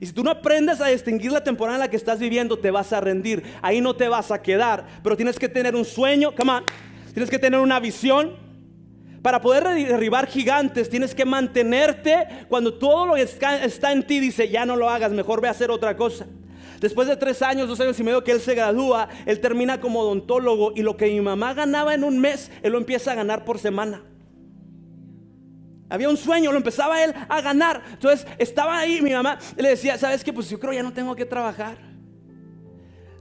Y 0.00 0.06
si 0.06 0.12
tú 0.12 0.24
no 0.24 0.32
aprendes 0.32 0.80
a 0.80 0.88
distinguir 0.88 1.30
la 1.30 1.44
temporada 1.44 1.76
en 1.76 1.80
la 1.82 1.88
que 1.88 1.98
estás 1.98 2.18
viviendo, 2.18 2.58
te 2.58 2.72
vas 2.72 2.92
a 2.92 3.00
rendir. 3.00 3.44
Ahí 3.62 3.80
no 3.80 3.94
te 3.94 4.08
vas 4.08 4.32
a 4.32 4.42
quedar. 4.42 4.84
Pero 5.04 5.16
tienes 5.16 5.38
que 5.38 5.48
tener 5.48 5.76
un 5.76 5.84
sueño, 5.84 6.34
come 6.34 6.50
on. 6.50 6.64
Tienes 7.12 7.30
que 7.30 7.38
tener 7.38 7.60
una 7.60 7.78
visión. 7.78 8.32
Para 9.22 9.40
poder 9.40 9.62
derribar 9.62 10.26
gigantes, 10.26 10.90
tienes 10.90 11.14
que 11.14 11.24
mantenerte 11.24 12.26
cuando 12.48 12.74
todo 12.74 13.06
lo 13.06 13.14
que 13.14 13.22
está 13.22 13.92
en 13.92 14.04
ti 14.04 14.18
dice, 14.18 14.48
ya 14.48 14.66
no 14.66 14.74
lo 14.74 14.90
hagas, 14.90 15.12
mejor 15.12 15.40
ve 15.40 15.46
a 15.46 15.52
hacer 15.52 15.70
otra 15.70 15.96
cosa. 15.96 16.26
Después 16.82 17.06
de 17.06 17.16
tres 17.16 17.40
años, 17.42 17.68
dos 17.68 17.80
años 17.80 17.98
y 18.00 18.02
medio 18.02 18.24
que 18.24 18.32
él 18.32 18.40
se 18.40 18.56
gradúa, 18.56 19.08
él 19.24 19.38
termina 19.38 19.80
como 19.80 20.00
odontólogo 20.00 20.72
y 20.74 20.82
lo 20.82 20.96
que 20.96 21.06
mi 21.06 21.20
mamá 21.20 21.54
ganaba 21.54 21.94
en 21.94 22.02
un 22.02 22.18
mes, 22.18 22.50
él 22.60 22.72
lo 22.72 22.78
empieza 22.78 23.12
a 23.12 23.14
ganar 23.14 23.44
por 23.44 23.60
semana. 23.60 24.02
Había 25.88 26.08
un 26.08 26.16
sueño, 26.16 26.50
lo 26.50 26.58
empezaba 26.58 27.04
él 27.04 27.14
a 27.28 27.40
ganar. 27.40 27.84
Entonces 27.92 28.26
estaba 28.36 28.76
ahí, 28.76 29.00
mi 29.00 29.12
mamá 29.12 29.38
le 29.56 29.68
decía, 29.68 29.96
¿sabes 29.96 30.24
qué? 30.24 30.32
Pues 30.32 30.50
yo 30.50 30.58
creo 30.58 30.72
ya 30.72 30.82
no 30.82 30.92
tengo 30.92 31.14
que 31.14 31.24
trabajar. 31.24 31.76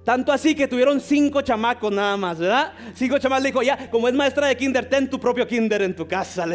Tanto 0.03 0.32
así 0.32 0.56
que 0.56 0.68
tuvieron 0.68 1.00
cinco 1.00 1.44
chamacos 1.44 1.91
nada 1.91 2.18
más, 2.18 2.39
¿verdad? 2.39 2.74
Cinco 2.96 3.20
chamacos. 3.20 3.44
Le 3.44 3.50
dijo, 3.50 3.62
ya, 3.62 3.91
como 3.91 4.08
es 4.08 4.15
maestra 4.15 4.48
de 4.48 4.58
kinder, 4.58 4.89
ten 4.89 5.08
tu 5.08 5.20
propio 5.20 5.48
kinder 5.48 5.84
en 5.84 5.96
tu 5.96 6.08
casa. 6.08 6.48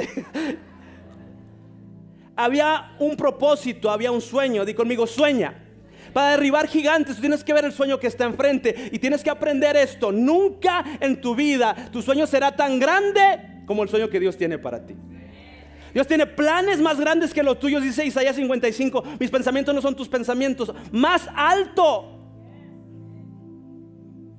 había 2.35 2.97
un 2.99 3.17
propósito, 3.17 3.93
había 3.93 4.11
un 4.11 4.21
sueño. 4.21 4.65
Di 4.65 4.75
conmigo, 4.75 5.07
sueña. 5.07 5.66
Para 6.17 6.31
derribar 6.31 6.67
gigantes, 6.67 7.17
tú 7.17 7.21
tienes 7.21 7.45
que 7.45 7.53
ver 7.53 7.67
el 7.67 7.75
sueño 7.75 8.01
que 8.01 8.07
está 8.07 8.25
enfrente 8.25 8.89
y 8.91 8.99
tienes 8.99 9.23
que 9.23 9.29
aprender 9.29 9.77
esto. 9.77 10.11
Nunca 10.13 10.83
en 10.99 11.21
tu 11.21 11.35
vida 11.35 11.91
tu 11.93 12.01
sueño 12.01 12.27
será 12.27 12.57
tan 12.57 12.79
grande 12.79 13.21
como 13.67 13.83
el 13.83 13.91
sueño 13.91 14.09
que 14.09 14.19
Dios 14.19 14.35
tiene 14.35 14.57
para 14.57 14.87
ti. 14.87 14.95
Dios 15.93 16.07
tiene 16.07 16.25
planes 16.25 16.81
más 16.81 16.99
grandes 16.99 17.35
que 17.35 17.43
los 17.43 17.61
tuyos, 17.61 17.83
dice 17.83 18.03
Isaías 18.03 18.35
55. 18.35 19.05
Mis 19.21 19.31
pensamientos 19.31 19.75
no 19.75 19.83
son 19.83 19.95
tus 19.95 20.09
pensamientos. 20.09 20.73
Más 20.91 21.29
alto. 21.37 22.16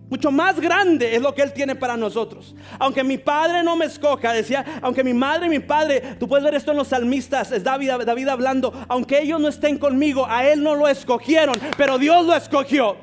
Mucho 0.09 0.31
más 0.31 0.59
grande 0.59 1.15
es 1.15 1.21
lo 1.21 1.35
que 1.35 1.41
Él 1.41 1.51
tiene 1.51 1.75
para 1.75 1.97
nosotros. 1.97 2.55
Aunque 2.79 3.03
mi 3.03 3.17
padre 3.17 3.61
no 3.61 3.75
me 3.75 3.85
escoja, 3.85 4.31
decía, 4.31 4.79
aunque 4.81 5.03
mi 5.03 5.13
madre 5.13 5.47
y 5.47 5.49
mi 5.49 5.59
padre, 5.59 6.15
tú 6.17 6.29
puedes 6.29 6.45
ver 6.45 6.55
esto 6.55 6.71
en 6.71 6.77
los 6.77 6.87
salmistas, 6.87 7.51
es 7.51 7.63
David, 7.63 7.91
David 8.05 8.29
hablando, 8.29 8.73
aunque 8.87 9.19
ellos 9.19 9.41
no 9.41 9.49
estén 9.49 9.77
conmigo, 9.77 10.25
a 10.25 10.47
Él 10.47 10.63
no 10.63 10.75
lo 10.75 10.87
escogieron, 10.87 11.55
pero 11.75 11.97
Dios 11.97 12.25
lo 12.25 12.33
escogió. 12.35 12.95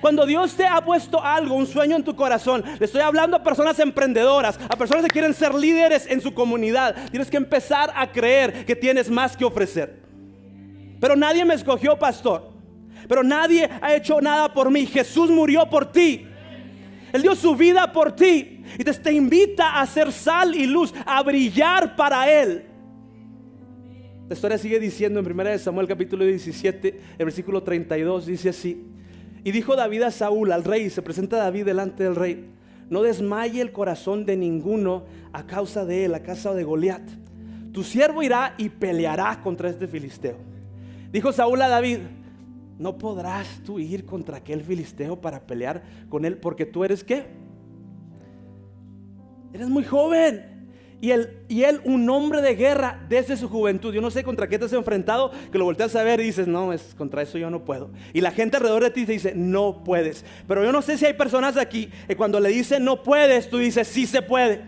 Cuando 0.00 0.26
Dios 0.26 0.56
te 0.56 0.66
ha 0.66 0.80
puesto 0.80 1.22
algo, 1.22 1.54
un 1.54 1.66
sueño 1.66 1.94
en 1.94 2.02
tu 2.02 2.16
corazón, 2.16 2.64
le 2.78 2.86
estoy 2.86 3.02
hablando 3.02 3.36
a 3.36 3.42
personas 3.42 3.78
emprendedoras, 3.78 4.58
a 4.68 4.76
personas 4.76 5.04
que 5.04 5.10
quieren 5.10 5.34
ser 5.34 5.54
líderes 5.54 6.06
en 6.10 6.20
su 6.20 6.34
comunidad, 6.34 6.96
tienes 7.10 7.30
que 7.30 7.36
empezar 7.36 7.92
a 7.94 8.10
creer 8.10 8.64
que 8.64 8.74
tienes 8.74 9.10
más 9.10 9.36
que 9.36 9.44
ofrecer. 9.44 10.00
Pero 11.00 11.14
nadie 11.14 11.44
me 11.44 11.54
escogió, 11.54 11.98
pastor. 11.98 12.50
Pero 13.08 13.22
nadie 13.22 13.68
ha 13.80 13.94
hecho 13.94 14.20
nada 14.20 14.52
por 14.52 14.70
mí. 14.70 14.86
Jesús 14.86 15.30
murió 15.30 15.68
por 15.68 15.90
ti. 15.92 16.26
Él 17.12 17.22
dio 17.22 17.34
su 17.34 17.56
vida 17.56 17.92
por 17.92 18.12
ti 18.12 18.62
y 18.78 18.84
te, 18.84 19.12
invita 19.12 19.80
a 19.80 19.86
ser 19.86 20.12
sal 20.12 20.54
y 20.54 20.66
luz, 20.66 20.94
a 21.04 21.22
brillar 21.22 21.96
para 21.96 22.30
Él. 22.30 22.64
La 24.28 24.34
historia 24.34 24.58
sigue 24.58 24.78
diciendo 24.78 25.18
en 25.18 25.26
1 25.26 25.58
Samuel 25.58 25.88
capítulo 25.88 26.24
17, 26.24 27.00
el 27.18 27.24
versículo 27.24 27.62
32, 27.62 28.26
dice 28.26 28.50
así. 28.50 28.86
Y 29.42 29.50
dijo 29.50 29.74
David 29.74 30.02
a 30.02 30.10
Saúl, 30.10 30.52
al 30.52 30.64
rey, 30.64 30.90
se 30.90 31.02
presenta 31.02 31.38
David 31.38 31.64
delante 31.64 32.04
del 32.04 32.14
rey, 32.14 32.50
no 32.90 33.02
desmaye 33.02 33.60
el 33.60 33.72
corazón 33.72 34.26
de 34.26 34.36
ninguno 34.36 35.04
a 35.32 35.46
causa 35.46 35.84
de 35.84 36.04
él, 36.04 36.14
a 36.14 36.22
causa 36.22 36.54
de 36.54 36.64
Goliat. 36.64 37.02
Tu 37.72 37.82
siervo 37.84 38.22
irá 38.22 38.54
y 38.58 38.68
peleará 38.68 39.40
contra 39.42 39.70
este 39.70 39.86
filisteo. 39.86 40.36
Dijo 41.12 41.32
Saúl 41.32 41.62
a 41.62 41.68
David, 41.68 41.98
no 42.80 42.96
podrás 42.96 43.46
tú 43.62 43.78
ir 43.78 44.06
contra 44.06 44.38
aquel 44.38 44.62
filisteo 44.62 45.20
para 45.20 45.46
pelear 45.46 45.82
con 46.08 46.24
él 46.24 46.38
porque 46.38 46.64
tú 46.64 46.82
eres 46.82 47.04
qué? 47.04 47.26
Eres 49.52 49.68
muy 49.68 49.84
joven. 49.84 50.46
Y 51.02 51.10
él, 51.10 51.44
y 51.48 51.62
él, 51.64 51.82
un 51.84 52.08
hombre 52.08 52.40
de 52.40 52.54
guerra 52.54 53.04
desde 53.08 53.36
su 53.36 53.50
juventud. 53.50 53.92
Yo 53.92 54.00
no 54.00 54.10
sé 54.10 54.24
contra 54.24 54.48
qué 54.48 54.58
te 54.58 54.64
has 54.64 54.72
enfrentado, 54.72 55.30
que 55.52 55.58
lo 55.58 55.66
volteas 55.66 55.94
a 55.94 56.02
ver 56.02 56.20
y 56.20 56.24
dices, 56.24 56.48
no, 56.48 56.72
es 56.72 56.94
contra 56.94 57.20
eso 57.20 57.36
yo 57.36 57.50
no 57.50 57.66
puedo. 57.66 57.90
Y 58.14 58.22
la 58.22 58.30
gente 58.30 58.56
alrededor 58.56 58.82
de 58.82 58.90
ti 58.90 59.04
te 59.04 59.12
dice, 59.12 59.34
no 59.34 59.84
puedes. 59.84 60.24
Pero 60.48 60.64
yo 60.64 60.72
no 60.72 60.80
sé 60.80 60.96
si 60.96 61.04
hay 61.04 61.14
personas 61.14 61.58
aquí 61.58 61.90
que 62.06 62.16
cuando 62.16 62.40
le 62.40 62.48
dicen 62.48 62.82
no 62.82 63.02
puedes, 63.02 63.50
tú 63.50 63.58
dices, 63.58 63.88
sí 63.88 64.06
se 64.06 64.22
puede. 64.22 64.62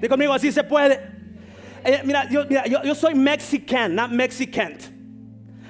Dí 0.00 0.08
conmigo, 0.08 0.32
así 0.32 0.50
se 0.50 0.64
puede. 0.64 1.00
Eh, 1.84 2.00
mira, 2.04 2.28
yo, 2.28 2.42
yo, 2.82 2.94
soy 2.96 3.14
mexican, 3.14 3.94
not 3.94 4.10
mexicant. 4.10 4.95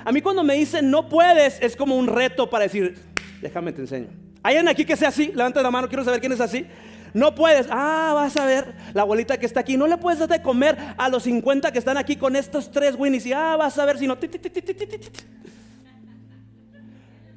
A 0.06 0.12
mí 0.12 0.22
cuando 0.22 0.44
me 0.44 0.54
dicen 0.54 0.88
no 0.88 1.08
puedes 1.08 1.60
es 1.60 1.74
como 1.74 1.96
un 1.96 2.06
reto 2.06 2.48
para 2.48 2.62
decir, 2.62 2.94
déjame 3.42 3.72
te 3.72 3.80
enseño. 3.80 4.06
¿Hay 4.40 4.54
alguien 4.54 4.68
aquí 4.68 4.84
que 4.84 4.96
sea 4.96 5.08
así? 5.08 5.32
Levanta 5.34 5.60
la 5.60 5.70
mano, 5.72 5.88
quiero 5.88 6.04
saber 6.04 6.20
quién 6.20 6.30
es 6.30 6.40
así. 6.40 6.64
No 7.12 7.34
puedes. 7.34 7.66
Ah, 7.70 8.12
vas 8.14 8.36
a 8.36 8.46
ver 8.46 8.72
la 8.94 9.02
abuelita 9.02 9.36
que 9.36 9.46
está 9.46 9.58
aquí. 9.58 9.76
No 9.76 9.88
le 9.88 9.96
puedes 9.96 10.20
dar 10.20 10.28
de 10.28 10.40
comer 10.40 10.78
a 10.96 11.08
los 11.08 11.24
50 11.24 11.72
que 11.72 11.80
están 11.80 11.96
aquí 11.96 12.14
con 12.14 12.36
estos 12.36 12.70
tres 12.70 12.94
winnies. 12.94 13.26
Y 13.26 13.32
ah, 13.32 13.56
vas 13.56 13.76
a 13.80 13.84
ver 13.84 13.98
si 13.98 14.06
no. 14.06 14.16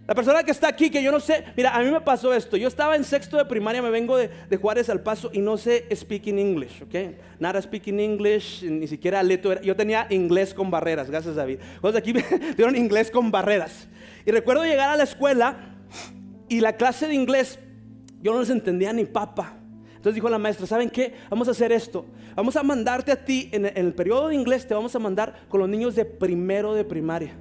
La 0.09 0.15
persona 0.15 0.41
que 0.41 0.49
está 0.49 0.67
aquí, 0.67 0.89
que 0.89 1.03
yo 1.03 1.11
no 1.11 1.19
sé, 1.19 1.43
mira, 1.55 1.69
a 1.69 1.83
mí 1.83 1.91
me 1.91 2.01
pasó 2.01 2.33
esto. 2.33 2.57
Yo 2.57 2.67
estaba 2.67 2.95
en 2.95 3.03
sexto 3.03 3.37
de 3.37 3.45
primaria, 3.45 3.79
me 3.79 3.91
vengo 3.91 4.17
de, 4.17 4.57
Juárez 4.59 4.89
al 4.89 5.01
Paso 5.01 5.29
y 5.31 5.39
no 5.39 5.55
sé 5.55 5.85
speaking 5.95 6.39
English, 6.39 6.81
¿ok? 6.81 7.15
Nada 7.37 7.61
speaking 7.61 7.99
English, 7.99 8.63
ni 8.63 8.87
siquiera 8.87 9.21
leto. 9.21 9.61
Yo 9.61 9.75
tenía 9.75 10.07
inglés 10.09 10.55
con 10.55 10.71
barreras, 10.71 11.11
gracias 11.11 11.35
David. 11.35 11.59
Los 11.83 11.93
de 11.93 11.99
aquí 11.99 12.13
tuvieron 12.55 12.75
inglés 12.75 13.11
con 13.11 13.29
barreras. 13.29 13.87
Y 14.25 14.31
recuerdo 14.31 14.63
llegar 14.63 14.89
a 14.89 14.97
la 14.97 15.03
escuela 15.03 15.77
y 16.47 16.59
la 16.59 16.75
clase 16.75 17.07
de 17.07 17.13
inglés, 17.13 17.59
yo 18.19 18.33
no 18.33 18.39
les 18.39 18.49
entendía 18.49 18.91
ni 18.91 19.05
papa. 19.05 19.57
Entonces 19.89 20.15
dijo 20.15 20.27
la 20.27 20.39
maestra, 20.39 20.65
¿saben 20.65 20.89
qué? 20.89 21.13
Vamos 21.29 21.47
a 21.49 21.51
hacer 21.51 21.71
esto. 21.71 22.07
Vamos 22.35 22.55
a 22.55 22.63
mandarte 22.63 23.11
a 23.11 23.25
ti, 23.25 23.51
en 23.51 23.67
el 23.67 23.93
periodo 23.93 24.29
de 24.29 24.33
inglés, 24.33 24.65
te 24.65 24.73
vamos 24.73 24.95
a 24.95 24.97
mandar 24.97 25.41
con 25.49 25.59
los 25.59 25.69
niños 25.69 25.93
de 25.93 26.05
primero 26.05 26.73
de 26.73 26.83
primaria. 26.83 27.35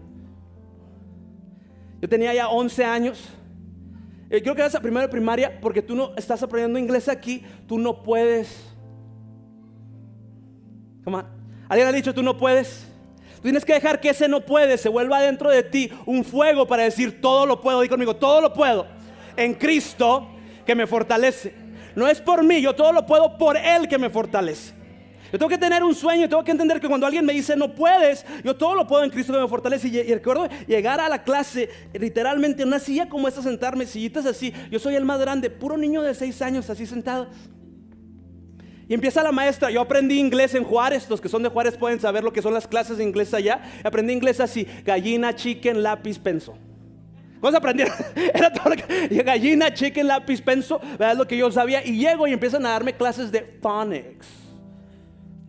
Yo 2.00 2.08
tenía 2.08 2.32
ya 2.34 2.48
11 2.48 2.84
años. 2.84 3.28
Eh, 4.30 4.42
creo 4.42 4.54
que 4.54 4.60
eras 4.60 4.74
a 4.74 4.80
primero 4.80 5.08
primaria 5.08 5.58
porque 5.60 5.82
tú 5.82 5.94
no 5.94 6.12
estás 6.16 6.42
aprendiendo 6.42 6.78
inglés 6.78 7.08
aquí, 7.08 7.42
tú 7.66 7.78
no 7.78 8.02
puedes. 8.02 8.64
¿Alguien 11.68 11.88
ha 11.88 11.92
dicho 11.92 12.14
tú 12.14 12.22
no 12.22 12.36
puedes? 12.36 12.86
Tú 13.36 13.42
tienes 13.42 13.64
que 13.64 13.72
dejar 13.72 14.00
que 14.00 14.10
ese 14.10 14.28
no 14.28 14.40
puede 14.40 14.76
se 14.76 14.88
vuelva 14.88 15.20
dentro 15.20 15.50
de 15.50 15.62
ti 15.62 15.90
un 16.06 16.24
fuego 16.24 16.66
para 16.66 16.82
decir 16.82 17.20
todo 17.20 17.46
lo 17.46 17.60
puedo. 17.60 17.80
Di 17.80 17.88
conmigo, 17.88 18.16
todo 18.16 18.40
lo 18.40 18.52
puedo 18.52 18.86
en 19.36 19.54
Cristo 19.54 20.28
que 20.66 20.74
me 20.74 20.86
fortalece. 20.86 21.54
No 21.94 22.06
es 22.06 22.20
por 22.20 22.44
mí, 22.44 22.60
yo 22.60 22.74
todo 22.74 22.92
lo 22.92 23.06
puedo 23.06 23.38
por 23.38 23.56
Él 23.56 23.88
que 23.88 23.98
me 23.98 24.10
fortalece. 24.10 24.74
Yo 25.30 25.38
tengo 25.38 25.50
que 25.50 25.58
tener 25.58 25.84
un 25.84 25.94
sueño, 25.94 26.28
tengo 26.28 26.42
que 26.42 26.52
entender 26.52 26.80
que 26.80 26.88
cuando 26.88 27.06
alguien 27.06 27.24
me 27.24 27.34
dice 27.34 27.54
no 27.54 27.74
puedes, 27.74 28.24
yo 28.42 28.56
todo 28.56 28.74
lo 28.74 28.86
puedo 28.86 29.04
en 29.04 29.10
Cristo 29.10 29.34
que 29.34 29.40
me 29.40 29.48
fortalece. 29.48 29.88
Y, 29.88 30.14
recuerdo 30.14 30.48
llegar 30.66 31.00
a 31.00 31.08
la 31.08 31.22
clase, 31.22 31.68
literalmente 31.92 32.62
en 32.62 32.68
una 32.68 32.78
silla 32.78 33.08
como 33.08 33.28
esta, 33.28 33.42
sentarme, 33.42 33.84
sillitas 33.84 34.24
así. 34.24 34.54
Yo 34.70 34.78
soy 34.78 34.94
el 34.94 35.04
más 35.04 35.20
grande, 35.20 35.50
puro 35.50 35.76
niño 35.76 36.02
de 36.02 36.14
seis 36.14 36.40
años, 36.40 36.70
así 36.70 36.86
sentado. 36.86 37.28
Y 38.88 38.94
empieza 38.94 39.22
la 39.22 39.32
maestra. 39.32 39.70
Yo 39.70 39.82
aprendí 39.82 40.18
inglés 40.18 40.54
en 40.54 40.64
Juárez. 40.64 41.10
Los 41.10 41.20
que 41.20 41.28
son 41.28 41.42
de 41.42 41.50
Juárez 41.50 41.76
pueden 41.76 42.00
saber 42.00 42.24
lo 42.24 42.32
que 42.32 42.40
son 42.40 42.54
las 42.54 42.66
clases 42.66 42.96
de 42.96 43.04
inglés 43.04 43.34
allá. 43.34 43.60
Aprendí 43.84 44.14
inglés 44.14 44.40
así: 44.40 44.66
gallina, 44.82 45.34
chicken, 45.34 45.82
lápiz, 45.82 46.18
penso. 46.18 46.56
¿Cómo 47.38 47.50
se 47.50 47.58
aprendieron? 47.58 47.94
Era 48.34 48.50
todo 48.50 48.72
gallina, 49.24 49.74
chicken, 49.74 50.08
lápiz, 50.08 50.40
penso. 50.40 50.80
Es 50.98 51.18
lo 51.18 51.28
que 51.28 51.36
yo 51.36 51.52
sabía. 51.52 51.84
Y 51.86 51.98
llego 51.98 52.26
y 52.26 52.32
empiezan 52.32 52.64
a 52.64 52.70
darme 52.70 52.94
clases 52.94 53.30
de 53.30 53.42
phonics 53.42 54.47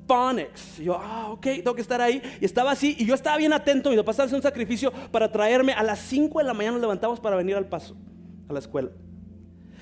phonics. 0.09 0.79
Y 0.79 0.85
yo, 0.85 0.95
ah, 0.99 1.29
ok, 1.29 1.41
tengo 1.41 1.75
que 1.75 1.81
estar 1.81 2.01
ahí. 2.01 2.21
Y 2.41 2.45
estaba 2.45 2.71
así, 2.71 2.95
y 2.97 3.05
yo 3.05 3.13
estaba 3.13 3.37
bien 3.37 3.53
atento. 3.53 3.91
Mi 3.91 3.97
papá 3.97 4.11
estaba 4.11 4.25
haciendo 4.25 4.45
un 4.45 4.51
sacrificio 4.51 4.91
para 5.11 5.31
traerme. 5.31 5.73
A 5.73 5.83
las 5.83 5.99
5 5.99 6.39
de 6.39 6.45
la 6.45 6.53
mañana 6.53 6.73
nos 6.73 6.81
levantamos 6.81 7.19
para 7.19 7.35
venir 7.35 7.55
al 7.55 7.67
paso, 7.67 7.95
a 8.49 8.53
la 8.53 8.59
escuela. 8.59 8.89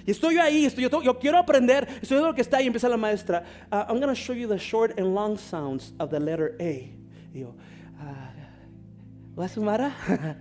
Y 0.05 0.11
estoy 0.11 0.35
yo 0.35 0.41
ahí, 0.41 0.65
estoy, 0.65 0.89
yo, 0.89 1.01
yo 1.01 1.17
quiero 1.17 1.37
aprender. 1.37 1.87
Estoy 2.01 2.15
viendo 2.17 2.27
lo 2.27 2.35
que 2.35 2.41
está 2.41 2.57
ahí. 2.57 2.67
Empieza 2.67 2.89
la 2.89 2.97
maestra. 2.97 3.43
Uh, 3.71 3.85
I'm 3.89 3.99
going 3.99 4.13
to 4.13 4.15
show 4.15 4.33
you 4.33 4.47
the 4.47 4.59
short 4.59 4.99
and 4.99 5.15
long 5.15 5.37
sounds 5.37 5.93
of 5.99 6.09
the 6.09 6.19
letter 6.19 6.55
A. 6.59 6.91
Y 7.33 7.39
yo, 7.39 7.55
uh, 7.99 9.41
¿la 9.41 9.47
sumara? 9.47 9.91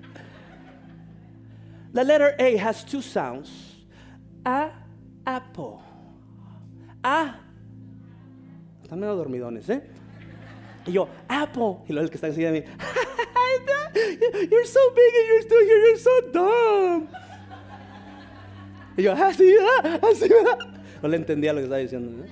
the 1.93 2.05
letter 2.05 2.35
A 2.39 2.57
has 2.57 2.85
two 2.85 3.03
sounds. 3.03 3.51
A, 4.45 4.71
apple. 5.27 5.83
A, 7.03 7.35
están 8.87 9.01
medio 9.01 9.17
dormidones, 9.17 9.69
¿eh? 9.69 9.83
Y 10.87 10.93
yo, 10.93 11.09
Apple. 11.27 11.79
Y 11.89 11.93
luego 11.93 12.05
el 12.05 12.11
que 12.11 12.15
está 12.17 12.29
así 12.29 12.41
de 12.43 12.53
mí, 12.53 12.63
You're 14.51 14.67
so 14.67 14.81
big 14.95 15.15
and 15.15 15.29
you're 15.29 15.43
still 15.43 15.65
here, 15.65 15.79
you're 15.79 15.97
so 15.97 16.21
dumb. 16.33 17.09
Y 18.97 19.03
yo, 19.03 19.13
así, 19.13 19.55
ah, 19.61 19.99
así, 20.03 20.29
¿verdad? 20.29 20.59
No 21.03 21.09
le 21.09 21.17
entendía 21.17 21.53
lo 21.53 21.59
que 21.59 21.65
estaba 21.65 21.81
diciendo. 21.81 22.13
¿no? 22.13 22.25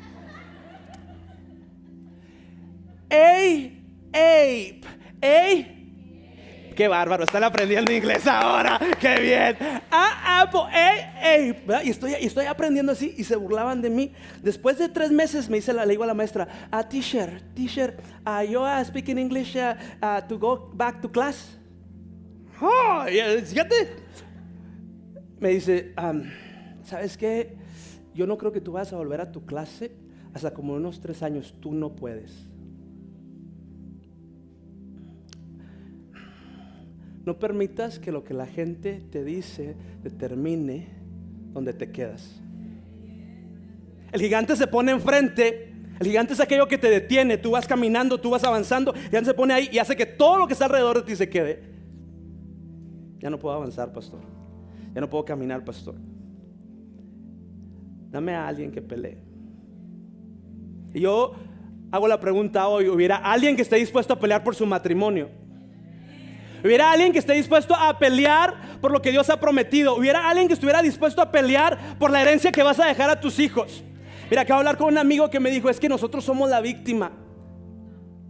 A, 3.10 3.70
ape, 4.12 4.80
A, 5.22 5.73
Qué 6.74 6.88
bárbaro, 6.88 7.24
están 7.24 7.44
aprendiendo 7.44 7.92
inglés 7.92 8.26
ahora. 8.26 8.80
Qué 9.00 9.20
bien. 9.20 9.56
Ah, 9.90 10.42
Apple, 10.42 10.62
ey, 10.72 11.54
ey. 11.54 11.64
Y 11.84 12.26
estoy, 12.26 12.46
aprendiendo 12.46 12.92
así 12.92 13.14
y 13.16 13.24
se 13.24 13.36
burlaban 13.36 13.80
de 13.80 13.90
mí. 13.90 14.12
Después 14.42 14.78
de 14.78 14.88
tres 14.88 15.10
meses 15.10 15.48
me 15.48 15.56
dice 15.56 15.72
la, 15.72 15.84
le 15.84 15.92
digo 15.92 16.04
a 16.04 16.06
la 16.06 16.14
maestra, 16.14 16.68
ah, 16.70 16.88
teacher, 16.88 17.42
teacher, 17.54 17.96
uh, 18.26 18.42
you 18.42 18.60
are 18.60 18.84
speaking 18.84 19.18
English 19.18 19.56
uh, 19.56 19.74
uh, 20.02 20.26
to 20.26 20.38
go 20.38 20.70
back 20.74 21.00
to 21.00 21.10
class. 21.10 21.58
Oh, 22.60 23.04
fíjate. 23.06 24.04
Me 25.38 25.50
dice, 25.50 25.94
¿sabes 26.82 27.16
qué? 27.16 27.56
Yo 28.14 28.26
no 28.26 28.38
creo 28.38 28.52
que 28.52 28.60
tú 28.60 28.72
vas 28.72 28.92
a 28.92 28.96
volver 28.96 29.20
a 29.20 29.30
tu 29.30 29.44
clase 29.44 29.92
hasta 30.32 30.52
como 30.54 30.74
unos 30.74 31.00
tres 31.00 31.22
años. 31.22 31.54
Tú 31.60 31.72
no 31.72 31.94
puedes. 31.94 32.48
No 37.24 37.38
permitas 37.38 37.98
que 37.98 38.12
lo 38.12 38.22
que 38.22 38.34
la 38.34 38.46
gente 38.46 39.00
te 39.10 39.24
dice 39.24 39.76
determine 40.02 40.88
dónde 41.52 41.72
te 41.72 41.90
quedas. 41.90 42.40
El 44.12 44.20
gigante 44.20 44.56
se 44.56 44.66
pone 44.66 44.92
enfrente. 44.92 45.72
El 45.98 46.06
gigante 46.06 46.34
es 46.34 46.40
aquello 46.40 46.68
que 46.68 46.76
te 46.76 46.90
detiene. 46.90 47.38
Tú 47.38 47.52
vas 47.52 47.66
caminando, 47.66 48.20
tú 48.20 48.30
vas 48.30 48.44
avanzando. 48.44 48.94
Y 48.94 48.98
gigante 49.04 49.30
se 49.30 49.34
pone 49.34 49.54
ahí 49.54 49.68
y 49.72 49.78
hace 49.78 49.96
que 49.96 50.06
todo 50.06 50.38
lo 50.38 50.46
que 50.46 50.52
está 50.52 50.66
alrededor 50.66 50.98
de 50.98 51.02
ti 51.02 51.16
se 51.16 51.28
quede. 51.28 51.62
Ya 53.20 53.30
no 53.30 53.38
puedo 53.38 53.54
avanzar, 53.56 53.92
pastor. 53.92 54.20
Ya 54.94 55.00
no 55.00 55.08
puedo 55.08 55.24
caminar, 55.24 55.64
pastor. 55.64 55.94
Dame 58.10 58.34
a 58.34 58.46
alguien 58.46 58.70
que 58.70 58.82
pelee. 58.82 59.18
Y 60.92 61.00
yo 61.00 61.32
hago 61.90 62.06
la 62.06 62.20
pregunta 62.20 62.68
hoy, 62.68 62.88
¿hubiera 62.88 63.16
alguien 63.16 63.56
que 63.56 63.62
esté 63.62 63.76
dispuesto 63.76 64.12
a 64.12 64.20
pelear 64.20 64.44
por 64.44 64.54
su 64.54 64.66
matrimonio? 64.66 65.30
Hubiera 66.64 66.90
alguien 66.90 67.12
que 67.12 67.18
esté 67.18 67.34
dispuesto 67.34 67.74
a 67.74 67.98
pelear 67.98 68.80
por 68.80 68.90
lo 68.90 69.02
que 69.02 69.10
Dios 69.10 69.28
ha 69.28 69.38
prometido. 69.38 69.96
Hubiera 69.96 70.30
alguien 70.30 70.48
que 70.48 70.54
estuviera 70.54 70.80
dispuesto 70.80 71.20
a 71.20 71.30
pelear 71.30 71.98
por 71.98 72.10
la 72.10 72.22
herencia 72.22 72.50
que 72.50 72.62
vas 72.62 72.80
a 72.80 72.86
dejar 72.86 73.10
a 73.10 73.20
tus 73.20 73.38
hijos. 73.38 73.84
Mira, 74.30 74.42
acabo 74.42 74.60
de 74.60 74.68
hablar 74.68 74.78
con 74.78 74.88
un 74.88 74.96
amigo 74.96 75.28
que 75.28 75.38
me 75.38 75.50
dijo, 75.50 75.68
es 75.68 75.78
que 75.78 75.90
nosotros 75.90 76.24
somos 76.24 76.48
la 76.48 76.62
víctima. 76.62 77.12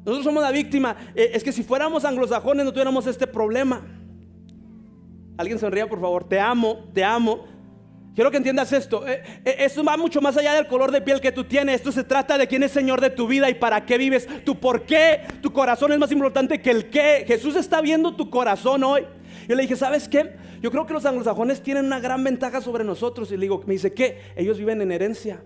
Nosotros 0.04 0.24
somos 0.24 0.42
la 0.42 0.50
víctima. 0.50 0.96
Eh, 1.14 1.30
es 1.32 1.44
que 1.44 1.52
si 1.52 1.62
fuéramos 1.62 2.04
anglosajones 2.04 2.64
no 2.64 2.72
tuviéramos 2.72 3.06
este 3.06 3.28
problema. 3.28 3.82
Alguien 5.38 5.60
sonría, 5.60 5.88
por 5.88 6.00
favor. 6.00 6.24
Te 6.24 6.40
amo, 6.40 6.90
te 6.92 7.04
amo. 7.04 7.44
Quiero 8.14 8.30
que 8.30 8.36
entiendas 8.36 8.72
esto. 8.72 9.06
Eh, 9.08 9.22
eh, 9.44 9.56
esto 9.58 9.82
va 9.82 9.96
mucho 9.96 10.20
más 10.20 10.36
allá 10.36 10.54
del 10.54 10.68
color 10.68 10.92
de 10.92 11.00
piel 11.00 11.20
que 11.20 11.32
tú 11.32 11.44
tienes. 11.44 11.76
Esto 11.76 11.90
se 11.90 12.04
trata 12.04 12.38
de 12.38 12.46
quién 12.46 12.62
es 12.62 12.70
Señor 12.70 13.00
de 13.00 13.10
tu 13.10 13.26
vida 13.26 13.50
y 13.50 13.54
para 13.54 13.84
qué 13.84 13.98
vives. 13.98 14.28
Tu 14.44 14.58
por 14.60 14.82
qué, 14.82 15.22
tu 15.42 15.52
corazón 15.52 15.92
es 15.92 15.98
más 15.98 16.12
importante 16.12 16.62
que 16.62 16.70
el 16.70 16.90
qué. 16.90 17.24
Jesús 17.26 17.56
está 17.56 17.80
viendo 17.80 18.14
tu 18.14 18.30
corazón 18.30 18.84
hoy. 18.84 19.04
Yo 19.48 19.56
le 19.56 19.62
dije, 19.62 19.74
¿sabes 19.74 20.08
qué? 20.08 20.36
Yo 20.62 20.70
creo 20.70 20.86
que 20.86 20.92
los 20.92 21.04
anglosajones 21.04 21.60
tienen 21.60 21.86
una 21.86 21.98
gran 21.98 22.22
ventaja 22.22 22.60
sobre 22.60 22.84
nosotros. 22.84 23.32
Y 23.32 23.36
le 23.36 23.42
digo, 23.42 23.62
me 23.66 23.74
dice, 23.74 23.92
¿qué? 23.92 24.20
Ellos 24.36 24.58
viven 24.58 24.80
en 24.80 24.92
herencia. 24.92 25.42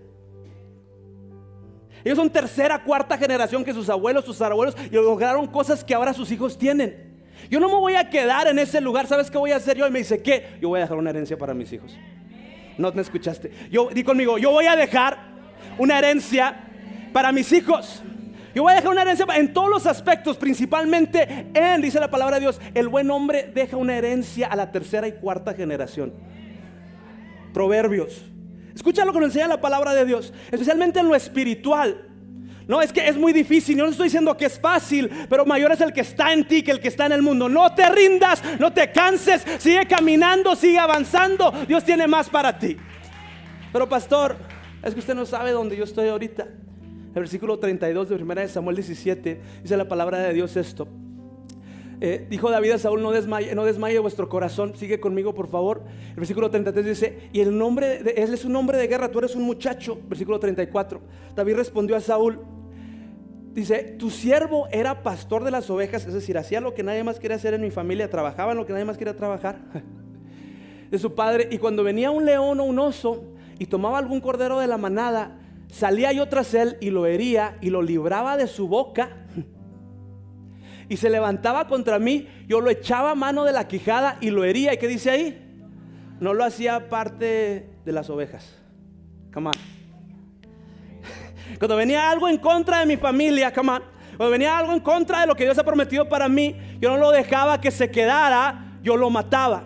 Ellos 2.03 2.17
son 2.17 2.29
tercera, 2.29 2.83
cuarta 2.83 3.17
generación 3.17 3.65
que 3.65 3.73
sus 3.73 3.89
abuelos, 3.89 4.25
sus 4.25 4.39
abuelos, 4.41 4.75
y 4.89 4.95
lograron 4.95 5.47
cosas 5.47 5.83
que 5.83 5.95
ahora 5.95 6.13
sus 6.13 6.31
hijos 6.31 6.57
tienen. 6.57 7.19
Yo 7.49 7.59
no 7.59 7.67
me 7.67 7.75
voy 7.75 7.95
a 7.95 8.09
quedar 8.09 8.47
en 8.47 8.59
ese 8.59 8.79
lugar. 8.79 9.07
¿Sabes 9.07 9.31
qué 9.31 9.39
voy 9.39 9.51
a 9.51 9.55
hacer 9.55 9.75
yo? 9.75 9.87
Y 9.87 9.91
me 9.91 9.99
dice, 9.99 10.21
¿qué? 10.21 10.57
Yo 10.61 10.69
voy 10.69 10.79
a 10.79 10.83
dejar 10.83 10.97
una 10.97 11.09
herencia 11.09 11.35
para 11.35 11.53
mis 11.55 11.73
hijos. 11.73 11.97
No 12.79 12.93
me 12.93 13.01
escuchaste. 13.01 13.51
Yo 13.69 13.89
di 13.89 14.03
conmigo, 14.03 14.37
yo 14.37 14.51
voy 14.51 14.65
a 14.65 14.77
dejar 14.77 15.17
una 15.77 15.99
herencia 15.99 16.55
para 17.11 17.33
mis 17.33 17.51
hijos. 17.51 18.01
Yo 18.55 18.63
voy 18.63 18.71
a 18.71 18.77
dejar 18.77 18.91
una 18.91 19.01
herencia 19.01 19.25
en 19.35 19.51
todos 19.53 19.69
los 19.69 19.85
aspectos, 19.85 20.37
principalmente 20.37 21.47
en, 21.53 21.81
dice 21.81 21.99
la 21.99 22.09
palabra 22.09 22.37
de 22.37 22.41
Dios, 22.41 22.61
el 22.73 22.87
buen 22.87 23.11
hombre 23.11 23.51
deja 23.53 23.75
una 23.75 23.97
herencia 23.97 24.47
a 24.47 24.55
la 24.55 24.71
tercera 24.71 25.09
y 25.09 25.11
cuarta 25.11 25.53
generación. 25.53 26.13
Proverbios. 27.53 28.23
Escucha 28.73 29.03
lo 29.03 29.11
que 29.11 29.19
nos 29.19 29.27
enseña 29.27 29.49
la 29.49 29.59
palabra 29.59 29.93
de 29.93 30.05
Dios, 30.05 30.33
especialmente 30.49 31.01
en 31.01 31.09
lo 31.09 31.15
espiritual. 31.15 32.08
No, 32.69 32.83
es 32.83 32.93
que 32.93 33.07
es 33.07 33.17
muy 33.17 33.33
difícil. 33.33 33.75
Yo 33.75 33.83
no 33.83 33.89
estoy 33.89 34.05
diciendo 34.05 34.37
que 34.37 34.45
es 34.45 34.59
fácil, 34.59 35.09
pero 35.27 35.43
mayor 35.43 35.71
es 35.71 35.81
el 35.81 35.91
que 35.91 36.01
está 36.01 36.31
en 36.33 36.47
ti 36.47 36.61
que 36.61 36.69
el 36.69 36.79
que 36.79 36.89
está 36.89 37.07
en 37.07 37.13
el 37.13 37.23
mundo. 37.23 37.49
No 37.49 37.73
te 37.73 37.89
rindas, 37.89 38.43
no 38.59 38.71
te 38.71 38.91
canses, 38.91 39.43
sigue 39.57 39.87
caminando, 39.87 40.55
sigue 40.55 40.77
avanzando. 40.77 41.51
Dios 41.67 41.83
tiene 41.83 42.05
más 42.05 42.29
para 42.29 42.59
ti. 42.59 42.77
Pero 43.73 43.89
pastor, 43.89 44.35
es 44.83 44.93
que 44.93 44.99
usted 44.99 45.15
no 45.15 45.25
sabe 45.25 45.49
dónde 45.51 45.75
yo 45.75 45.83
estoy 45.83 46.09
ahorita. 46.09 46.43
El 46.43 47.21
versículo 47.21 47.57
32 47.57 48.07
de 48.07 48.15
1 48.15 48.47
Samuel 48.49 48.75
17 48.75 49.41
dice 49.63 49.75
la 49.75 49.87
palabra 49.87 50.19
de 50.19 50.31
Dios 50.35 50.55
esto. 50.55 50.87
Eh, 52.01 52.27
dijo 52.29 52.51
David 52.51 52.73
a 52.73 52.77
Saúl, 52.77 53.01
no 53.01 53.11
desmaye, 53.11 53.55
no 53.55 53.65
desmaye 53.65 53.97
vuestro 53.97 54.29
corazón, 54.29 54.75
sigue 54.75 54.99
conmigo 54.99 55.33
por 55.33 55.47
favor. 55.47 55.81
El 56.09 56.17
versículo 56.17 56.51
33 56.51 56.85
dice, 56.85 57.29
y 57.33 57.41
el 57.41 57.57
nombre, 57.57 58.03
de, 58.03 58.11
él 58.11 58.31
es 58.31 58.45
un 58.45 58.55
hombre 58.55 58.77
de 58.77 58.85
guerra, 58.85 59.09
tú 59.09 59.17
eres 59.17 59.35
un 59.35 59.41
muchacho. 59.41 59.99
Versículo 60.07 60.39
34. 60.39 61.01
David 61.35 61.55
respondió 61.55 61.95
a 61.95 61.99
Saúl, 61.99 62.39
Dice, 63.53 63.95
tu 63.97 64.09
siervo 64.09 64.67
era 64.71 65.01
pastor 65.01 65.43
de 65.43 65.51
las 65.51 65.69
ovejas, 65.69 66.05
es 66.05 66.13
decir, 66.13 66.37
hacía 66.37 66.61
lo 66.61 66.73
que 66.73 66.83
nadie 66.83 67.03
más 67.03 67.19
quería 67.19 67.37
hacer 67.37 67.53
en 67.53 67.61
mi 67.61 67.71
familia, 67.71 68.09
trabajaba 68.09 68.51
en 68.51 68.57
lo 68.57 68.65
que 68.65 68.73
nadie 68.73 68.85
más 68.85 68.97
quería 68.97 69.15
trabajar. 69.15 69.59
De 70.91 70.97
su 70.97 71.13
padre, 71.13 71.47
y 71.51 71.57
cuando 71.57 71.83
venía 71.83 72.09
un 72.09 72.25
león 72.25 72.59
o 72.59 72.63
un 72.63 72.79
oso 72.79 73.23
y 73.59 73.65
tomaba 73.67 73.99
algún 73.99 74.21
cordero 74.21 74.59
de 74.59 74.65
la 74.65 74.77
manada, 74.77 75.37
salía 75.67 76.11
yo 76.11 76.27
tras 76.27 76.53
él 76.55 76.77
y 76.81 76.89
lo 76.89 77.05
hería 77.05 77.57
y 77.61 77.69
lo 77.69 77.81
libraba 77.81 78.37
de 78.37 78.47
su 78.47 78.67
boca. 78.67 79.25
Y 80.91 80.97
se 80.97 81.11
levantaba 81.11 81.67
contra 81.67 81.99
mí, 81.99 82.27
yo 82.47 82.61
lo 82.61 82.71
echaba 82.71 83.11
a 83.11 83.15
mano 83.15 83.43
de 83.43 83.51
la 83.51 83.67
quijada 83.67 84.17
y 84.21 84.31
lo 84.31 84.43
hería. 84.43 84.73
¿Y 84.73 84.77
qué 84.77 84.87
dice 84.87 85.11
ahí? 85.11 85.63
No 86.19 86.33
lo 86.33 86.43
hacía 86.43 86.89
parte 86.89 87.69
de 87.85 87.91
las 87.91 88.09
ovejas. 88.09 88.57
Come 89.31 89.49
on. 89.49 89.78
Cuando 91.57 91.75
venía 91.75 92.09
algo 92.09 92.27
en 92.27 92.37
contra 92.37 92.79
de 92.79 92.85
mi 92.85 92.97
familia, 92.97 93.51
come 93.53 93.71
on, 93.71 93.83
cuando 94.17 94.31
venía 94.31 94.57
algo 94.57 94.73
en 94.73 94.81
contra 94.81 95.21
de 95.21 95.27
lo 95.27 95.35
que 95.35 95.45
Dios 95.45 95.57
ha 95.57 95.63
prometido 95.63 96.07
para 96.07 96.27
mí, 96.27 96.55
yo 96.79 96.89
no 96.89 96.97
lo 96.97 97.11
dejaba 97.11 97.61
que 97.61 97.71
se 97.71 97.89
quedara, 97.89 98.77
yo 98.83 98.97
lo 98.97 99.09
mataba. 99.09 99.63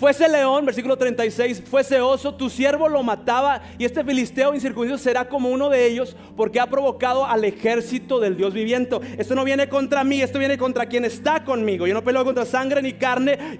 Fuese 0.00 0.30
león, 0.30 0.64
versículo 0.64 0.96
36, 0.96 1.62
fuese 1.68 2.00
oso, 2.00 2.34
tu 2.34 2.48
siervo 2.48 2.88
lo 2.88 3.02
mataba 3.02 3.60
y 3.76 3.84
este 3.84 4.02
filisteo 4.02 4.54
incircunciso 4.54 4.96
será 4.96 5.28
como 5.28 5.50
uno 5.50 5.68
de 5.68 5.86
ellos 5.86 6.16
porque 6.38 6.58
ha 6.58 6.70
provocado 6.70 7.26
al 7.26 7.44
ejército 7.44 8.18
del 8.18 8.34
Dios 8.34 8.54
viviente. 8.54 8.96
Esto 9.18 9.34
no 9.34 9.44
viene 9.44 9.68
contra 9.68 10.02
mí, 10.02 10.22
esto 10.22 10.38
viene 10.38 10.56
contra 10.56 10.86
quien 10.86 11.04
está 11.04 11.44
conmigo. 11.44 11.86
Yo 11.86 11.92
no 11.92 12.02
peleo 12.02 12.24
contra 12.24 12.46
sangre 12.46 12.80
ni 12.80 12.94
carne. 12.94 13.58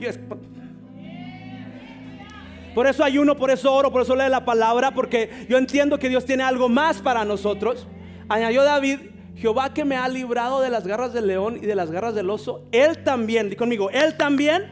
Por 2.74 2.86
eso 2.86 3.02
ayuno, 3.04 3.36
por 3.36 3.50
eso 3.50 3.72
oro, 3.72 3.90
por 3.90 4.02
eso 4.02 4.14
lee 4.14 4.28
la 4.28 4.44
palabra, 4.44 4.92
porque 4.92 5.46
yo 5.48 5.58
entiendo 5.58 5.98
que 5.98 6.08
Dios 6.08 6.24
tiene 6.24 6.42
algo 6.42 6.68
más 6.68 7.02
para 7.02 7.24
nosotros. 7.24 7.86
Añadió 8.28 8.62
David, 8.62 9.00
Jehová 9.36 9.74
que 9.74 9.84
me 9.84 9.96
ha 9.96 10.08
librado 10.08 10.60
de 10.60 10.70
las 10.70 10.86
garras 10.86 11.12
del 11.12 11.26
león 11.26 11.56
y 11.56 11.66
de 11.66 11.74
las 11.74 11.90
garras 11.90 12.14
del 12.14 12.30
oso, 12.30 12.64
Él 12.72 13.02
también, 13.02 13.50
di 13.50 13.56
conmigo, 13.56 13.90
Él 13.90 14.16
también 14.16 14.64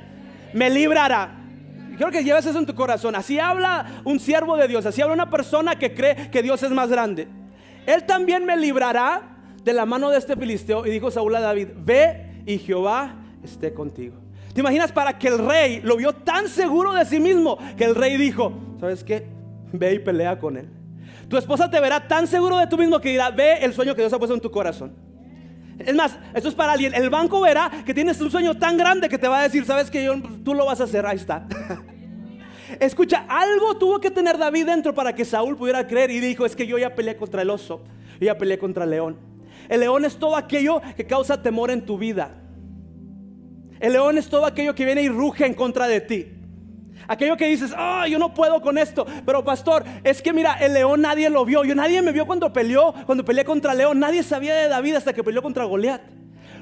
me 0.53 0.71
librará 0.71 1.39
Quiero 1.99 2.13
que 2.13 2.23
lleves 2.23 2.47
eso 2.47 2.61
en 2.61 2.65
tu 2.65 2.77
corazón. 2.77 3.17
Así 3.17 3.41
habla 3.41 4.03
un 4.05 4.21
siervo 4.21 4.57
de 4.57 4.69
Dios, 4.69 4.87
así 4.87 5.03
habla 5.03 5.15
una 5.15 5.31
persona 5.31 5.77
que 5.77 5.95
cree 5.95 6.31
que 6.31 6.45
Dios 6.45 6.63
es 6.63 6.71
más 6.71 6.89
grande. 6.91 7.27
Él 7.87 8.05
también 8.05 8.47
me 8.47 8.57
librará 8.57 9.37
de 9.65 9.73
la 9.73 9.85
mano 9.85 10.09
de 10.11 10.19
este 10.19 10.37
filisteo. 10.37 10.87
Y 10.87 10.91
dijo 10.91 11.11
Saúl 11.11 11.35
a 11.35 11.41
David, 11.41 11.71
ve 11.77 12.43
y 12.47 12.59
Jehová 12.59 13.17
esté 13.43 13.75
contigo. 13.75 14.15
¿Te 14.59 14.63
imaginas 14.63 14.91
para 14.91 15.17
que 15.17 15.29
el 15.29 15.39
rey 15.39 15.81
lo 15.85 15.97
vio 15.97 16.13
tan 16.13 16.49
seguro 16.49 16.93
de 16.93 17.05
sí 17.05 17.21
mismo 17.21 17.57
que 17.77 17.85
el 17.85 17.95
rey 17.95 18.17
dijo, 18.17 18.53
¿sabes 18.81 19.05
qué? 19.05 19.25
Ve 19.73 19.95
y 19.95 19.99
pelea 20.01 20.37
con 20.37 20.57
él. 20.57 20.69
Tu 21.29 21.37
esposa 21.37 21.71
te 21.71 21.79
verá 21.79 22.09
tan 22.09 22.27
seguro 22.27 22.57
de 22.59 22.67
tú 22.67 22.77
mismo 22.77 22.99
que 22.99 23.11
dirá, 23.11 23.31
ve 23.31 23.59
el 23.63 23.73
sueño 23.73 23.95
que 23.95 24.01
Dios 24.01 24.13
ha 24.13 24.19
puesto 24.19 24.35
en 24.35 24.41
tu 24.41 24.51
corazón. 24.51 24.97
Es 25.79 25.95
más, 25.95 26.19
esto 26.35 26.49
es 26.49 26.57
para 26.57 26.73
alguien. 26.73 26.93
El 26.93 27.09
banco 27.09 27.41
verá 27.41 27.71
que 27.87 27.95
tienes 27.95 28.21
un 28.21 28.33
sueño 28.33 28.57
tan 28.57 28.77
grande 28.77 29.09
que 29.09 29.17
te 29.17 29.29
va 29.29 29.39
a 29.39 29.43
decir, 29.45 29.65
sabes 29.65 29.93
que 29.93 30.11
tú 30.45 30.55
lo 30.55 30.67
vas 30.67 30.81
a 30.81 30.85
hacer, 30.85 31.07
ahí 31.07 31.19
está. 31.19 31.47
Escucha, 32.81 33.27
algo 33.29 33.77
tuvo 33.79 34.01
que 34.01 34.11
tener 34.11 34.39
David 34.39 34.67
dentro 34.67 34.93
para 34.93 35.15
que 35.15 35.25
Saúl 35.25 35.57
pudiera 35.57 35.87
creer 35.87 36.11
y 36.11 36.19
dijo, 36.19 36.45
es 36.45 36.57
que 36.57 36.67
yo 36.67 36.79
ya 36.79 36.97
peleé 36.97 37.17
contra 37.17 37.43
el 37.43 37.51
oso, 37.51 37.85
yo 38.19 38.27
ya 38.27 38.37
peleé 38.37 38.59
contra 38.59 38.83
el 38.83 38.91
león. 38.91 39.19
El 39.69 39.79
león 39.79 40.05
es 40.05 40.17
todo 40.17 40.35
aquello 40.35 40.83
que 40.97 41.07
causa 41.07 41.41
temor 41.41 41.71
en 41.71 41.87
tu 41.87 41.97
vida. 41.97 42.48
El 43.81 43.93
león 43.93 44.19
es 44.19 44.29
todo 44.29 44.47
aquello 44.47 44.75
que 44.75 44.85
viene 44.85 45.03
y 45.03 45.09
ruge 45.09 45.47
en 45.47 45.55
contra 45.55 45.87
de 45.87 46.01
ti. 46.01 46.27
Aquello 47.07 47.37
que 47.37 47.47
dices, 47.47 47.73
ah, 47.77 48.07
yo 48.07 48.19
no 48.19 48.35
puedo 48.35 48.61
con 48.61 48.77
esto. 48.77 49.07
Pero 49.25 49.43
pastor, 49.45 49.85
es 50.05 50.21
que 50.21 50.33
mira, 50.33 50.55
el 50.61 50.75
león 50.75 51.01
nadie 51.01 51.31
lo 51.31 51.45
vio. 51.45 51.65
Yo 51.65 51.75
nadie 51.75 52.03
me 52.03 52.13
vio 52.13 52.27
cuando 52.27 52.53
peleó, 52.53 52.95
cuando 53.07 53.25
peleé 53.25 53.45
contra 53.45 53.73
el 53.73 53.79
león. 53.79 53.99
Nadie 53.99 54.23
sabía 54.23 54.55
de 54.55 54.69
David 54.69 54.97
hasta 54.97 55.13
que 55.13 55.25
peleó 55.25 55.43
contra 55.43 55.65
Goliat. 55.65 56.18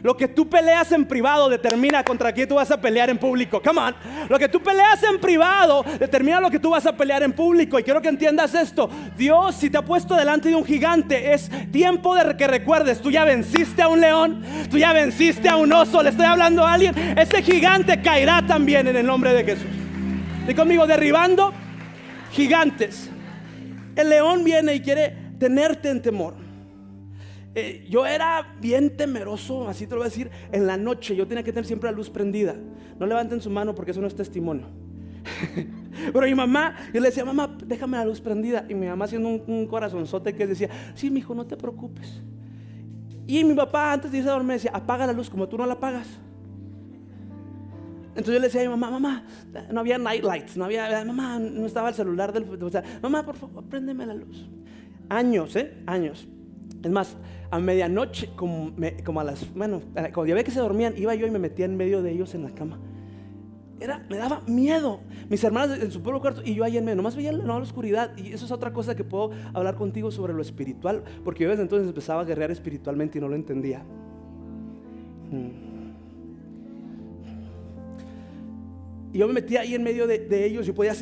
Lo 0.07 0.16
que 0.16 0.29
tú 0.29 0.49
peleas 0.49 0.92
en 0.92 1.05
privado 1.05 1.49
determina 1.49 2.05
contra 2.05 2.31
quién 2.31 2.49
tú 2.49 2.55
vas 2.55 2.71
a 2.71 2.81
pelear 2.81 3.11
en 3.11 3.19
público. 3.19 3.61
Come 3.61 3.81
on. 3.81 3.97
Lo 4.29 4.38
que 4.38 4.49
tú 4.49 4.62
peleas 4.62 5.03
en 5.03 5.19
privado 5.19 5.85
determina 5.99 6.40
lo 6.40 6.49
que 6.49 6.61
tú 6.61 6.71
vas 6.71 6.87
a 6.87 6.97
pelear 6.97 7.25
en 7.25 7.33
público. 7.33 7.77
Y 7.77 7.83
quiero 7.83 8.01
que 8.01 8.09
entiendas 8.09 8.55
esto. 8.55 8.88
Dios, 9.16 9.57
si 9.57 9.69
te 9.69 9.79
ha 9.79 9.85
puesto 9.85 10.14
delante 10.14 10.49
de 10.49 10.55
un 10.55 10.64
gigante, 10.64 11.35
es 11.35 11.51
tiempo 11.73 12.14
de 12.14 12.37
que 12.37 12.47
recuerdes, 12.47 13.01
tú 13.01 13.11
ya 13.11 13.25
venciste 13.25 13.83
a 13.83 13.88
un 13.88 14.01
león, 14.01 14.45
tú 14.71 14.79
ya 14.79 14.92
venciste 14.92 15.49
a 15.49 15.57
un 15.57 15.73
oso. 15.73 16.01
Le 16.05 16.11
estoy 16.11 16.27
hablando 16.27 16.64
a 16.64 16.75
alguien. 16.75 16.95
Ese 17.19 17.42
gigante 17.42 18.01
caerá 18.01 18.47
también 18.47 18.87
en 18.87 18.95
el 18.95 19.07
nombre 19.07 19.33
de 19.33 19.42
Jesús. 19.42 19.66
Y 20.47 20.55
conmigo, 20.55 20.87
derribando 20.87 21.53
gigantes. 22.31 23.11
El 23.97 24.09
león 24.09 24.45
viene 24.45 24.73
y 24.73 24.81
quiere 24.81 25.16
tenerte 25.40 25.90
en 25.90 26.01
temor. 26.01 26.46
Eh, 27.59 27.87
yo 27.88 28.05
era 28.05 28.55
bien 28.61 28.99
temeroso, 28.99 29.66
así 29.66 29.87
te 29.87 29.95
lo 29.95 30.01
voy 30.03 30.09
a 30.09 30.11
decir, 30.11 30.31
en 30.53 30.66
la 30.66 30.77
noche 30.77 31.16
yo 31.16 31.27
tenía 31.27 31.42
que 31.42 31.53
tener 31.53 31.64
siempre 31.64 31.90
la 31.90 31.97
luz 31.97 32.11
prendida. 32.11 32.55
No 33.01 33.07
levanten 33.07 33.40
su 33.40 33.49
mano 33.49 33.75
porque 33.75 33.92
eso 33.92 34.01
no 34.03 34.07
es 34.07 34.14
testimonio. 34.14 34.66
Pero 36.12 36.27
mi 36.27 36.35
mamá, 36.35 36.77
yo 36.92 37.01
le 37.01 37.09
decía, 37.09 37.25
mamá, 37.25 37.57
déjame 37.64 37.97
la 37.97 38.05
luz 38.05 38.21
prendida. 38.21 38.66
Y 38.69 38.75
mi 38.75 38.87
mamá 38.87 39.07
haciendo 39.07 39.31
un, 39.31 39.66
corazonzote 39.69 40.35
que 40.35 40.47
decía, 40.47 40.69
sí, 40.95 41.11
mi 41.11 41.21
hijo, 41.21 41.35
no 41.35 41.47
te 41.47 41.57
preocupes. 41.57 42.21
Y 43.27 43.42
mi 43.42 43.55
papá 43.55 43.95
antes 43.95 44.12
de 44.12 44.19
irse 44.19 44.29
a 44.29 44.35
dormir 44.35 44.53
decía, 44.53 44.73
apaga 44.75 45.07
la 45.07 45.14
luz 45.14 45.31
como 45.31 45.49
tú 45.49 45.57
no 45.57 45.64
la 45.64 45.73
apagas. 45.73 46.09
Entonces 48.09 48.35
yo 48.35 48.38
le 48.38 48.49
decía 48.49 48.61
a 48.61 48.64
mi 48.64 48.71
mamá, 48.71 48.90
mamá, 48.90 49.25
no 49.73 49.81
había 49.81 49.97
night 49.97 50.23
lights, 50.23 50.59
no 50.59 50.66
había, 50.66 51.03
mamá, 51.07 51.38
no 51.38 51.64
estaba 51.64 51.88
el 51.88 51.95
celular 51.95 52.35
del, 52.35 52.45
o 52.62 52.71
sea, 52.71 52.85
mamá, 53.01 53.25
por 53.25 53.37
favor, 53.37 53.64
préndeme 53.64 54.05
la 54.05 54.12
luz. 54.12 54.47
Años, 55.09 55.57
¿eh? 55.57 55.73
Años. 55.87 56.29
Es 56.83 56.91
más, 56.91 57.17
a 57.51 57.59
medianoche, 57.59 58.31
como, 58.37 58.73
como 59.05 59.21
a 59.21 59.25
las, 59.25 59.53
bueno, 59.55 59.83
cuando 60.12 60.27
ya 60.27 60.45
que 60.45 60.51
se 60.51 60.61
dormían, 60.61 60.95
iba 60.97 61.15
yo 61.15 61.27
y 61.27 61.31
me 61.31 61.39
metía 61.39 61.65
en 61.65 61.77
medio 61.77 62.03
de 62.03 62.12
ellos 62.12 62.35
en 62.35 62.45
la 62.45 62.51
cama. 62.51 62.79
Era, 63.79 64.05
me 64.09 64.17
daba 64.17 64.41
miedo. 64.47 65.01
Mis 65.29 65.45
hermanas 65.45 65.79
en 65.79 65.91
su 65.91 66.01
propio 66.03 66.21
cuarto 66.21 66.43
y 66.45 66.55
yo 66.55 66.65
ahí 66.65 66.79
en 66.79 66.85
medio. 66.85 66.97
Nomás 66.97 67.15
veía 67.15 67.33
la, 67.33 67.57
oscuridad. 67.57 68.17
Y 68.17 68.33
eso 68.33 68.47
es 68.47 68.51
otra 68.51 68.73
cosa 68.73 68.95
que 68.95 69.05
puedo 69.05 69.33
hablar 69.53 69.75
contigo 69.75 70.11
sobre 70.11 70.33
lo 70.33 70.41
espiritual. 70.41 71.05
Porque 71.25 71.45
yo 71.45 71.51
desde 71.51 71.62
entonces 71.62 71.89
empezaba 71.89 72.23
a 72.23 72.25
guerrear 72.25 72.51
espiritualmente 72.51 73.19
y 73.19 73.21
no 73.21 73.29
lo 73.29 73.37
entendía. 73.37 73.83
Hmm. 75.31 75.65
Y 79.16 79.18
yo 79.18 79.26
me 79.26 79.33
metía 79.33 79.62
ahí 79.62 79.74
en 79.74 79.83
medio 79.83 80.07
de, 80.07 80.44
ellos, 80.44 80.66
yo 80.66 80.74
podía 80.74 80.92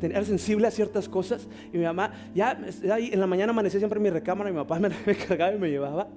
tener 0.00 0.24
sensible 0.24 0.66
a 0.66 0.70
ciertas 0.72 1.08
cosas. 1.08 1.46
Y 1.72 1.78
mi 1.78 1.84
mamá, 1.84 2.10
ya 2.34 2.58
ahí 2.92 3.10
en 3.12 3.20
la 3.20 3.28
mañana 3.28 3.52
amanecía 3.52 3.78
siempre 3.78 3.98
en 3.98 4.02
mi 4.02 4.10
recámara, 4.10 4.50
mi 4.50 4.56
papá 4.56 4.78
me, 4.80 4.88
me 4.88 4.94
y 4.96 5.58
me 5.60 5.70
llevaba. 5.70 6.08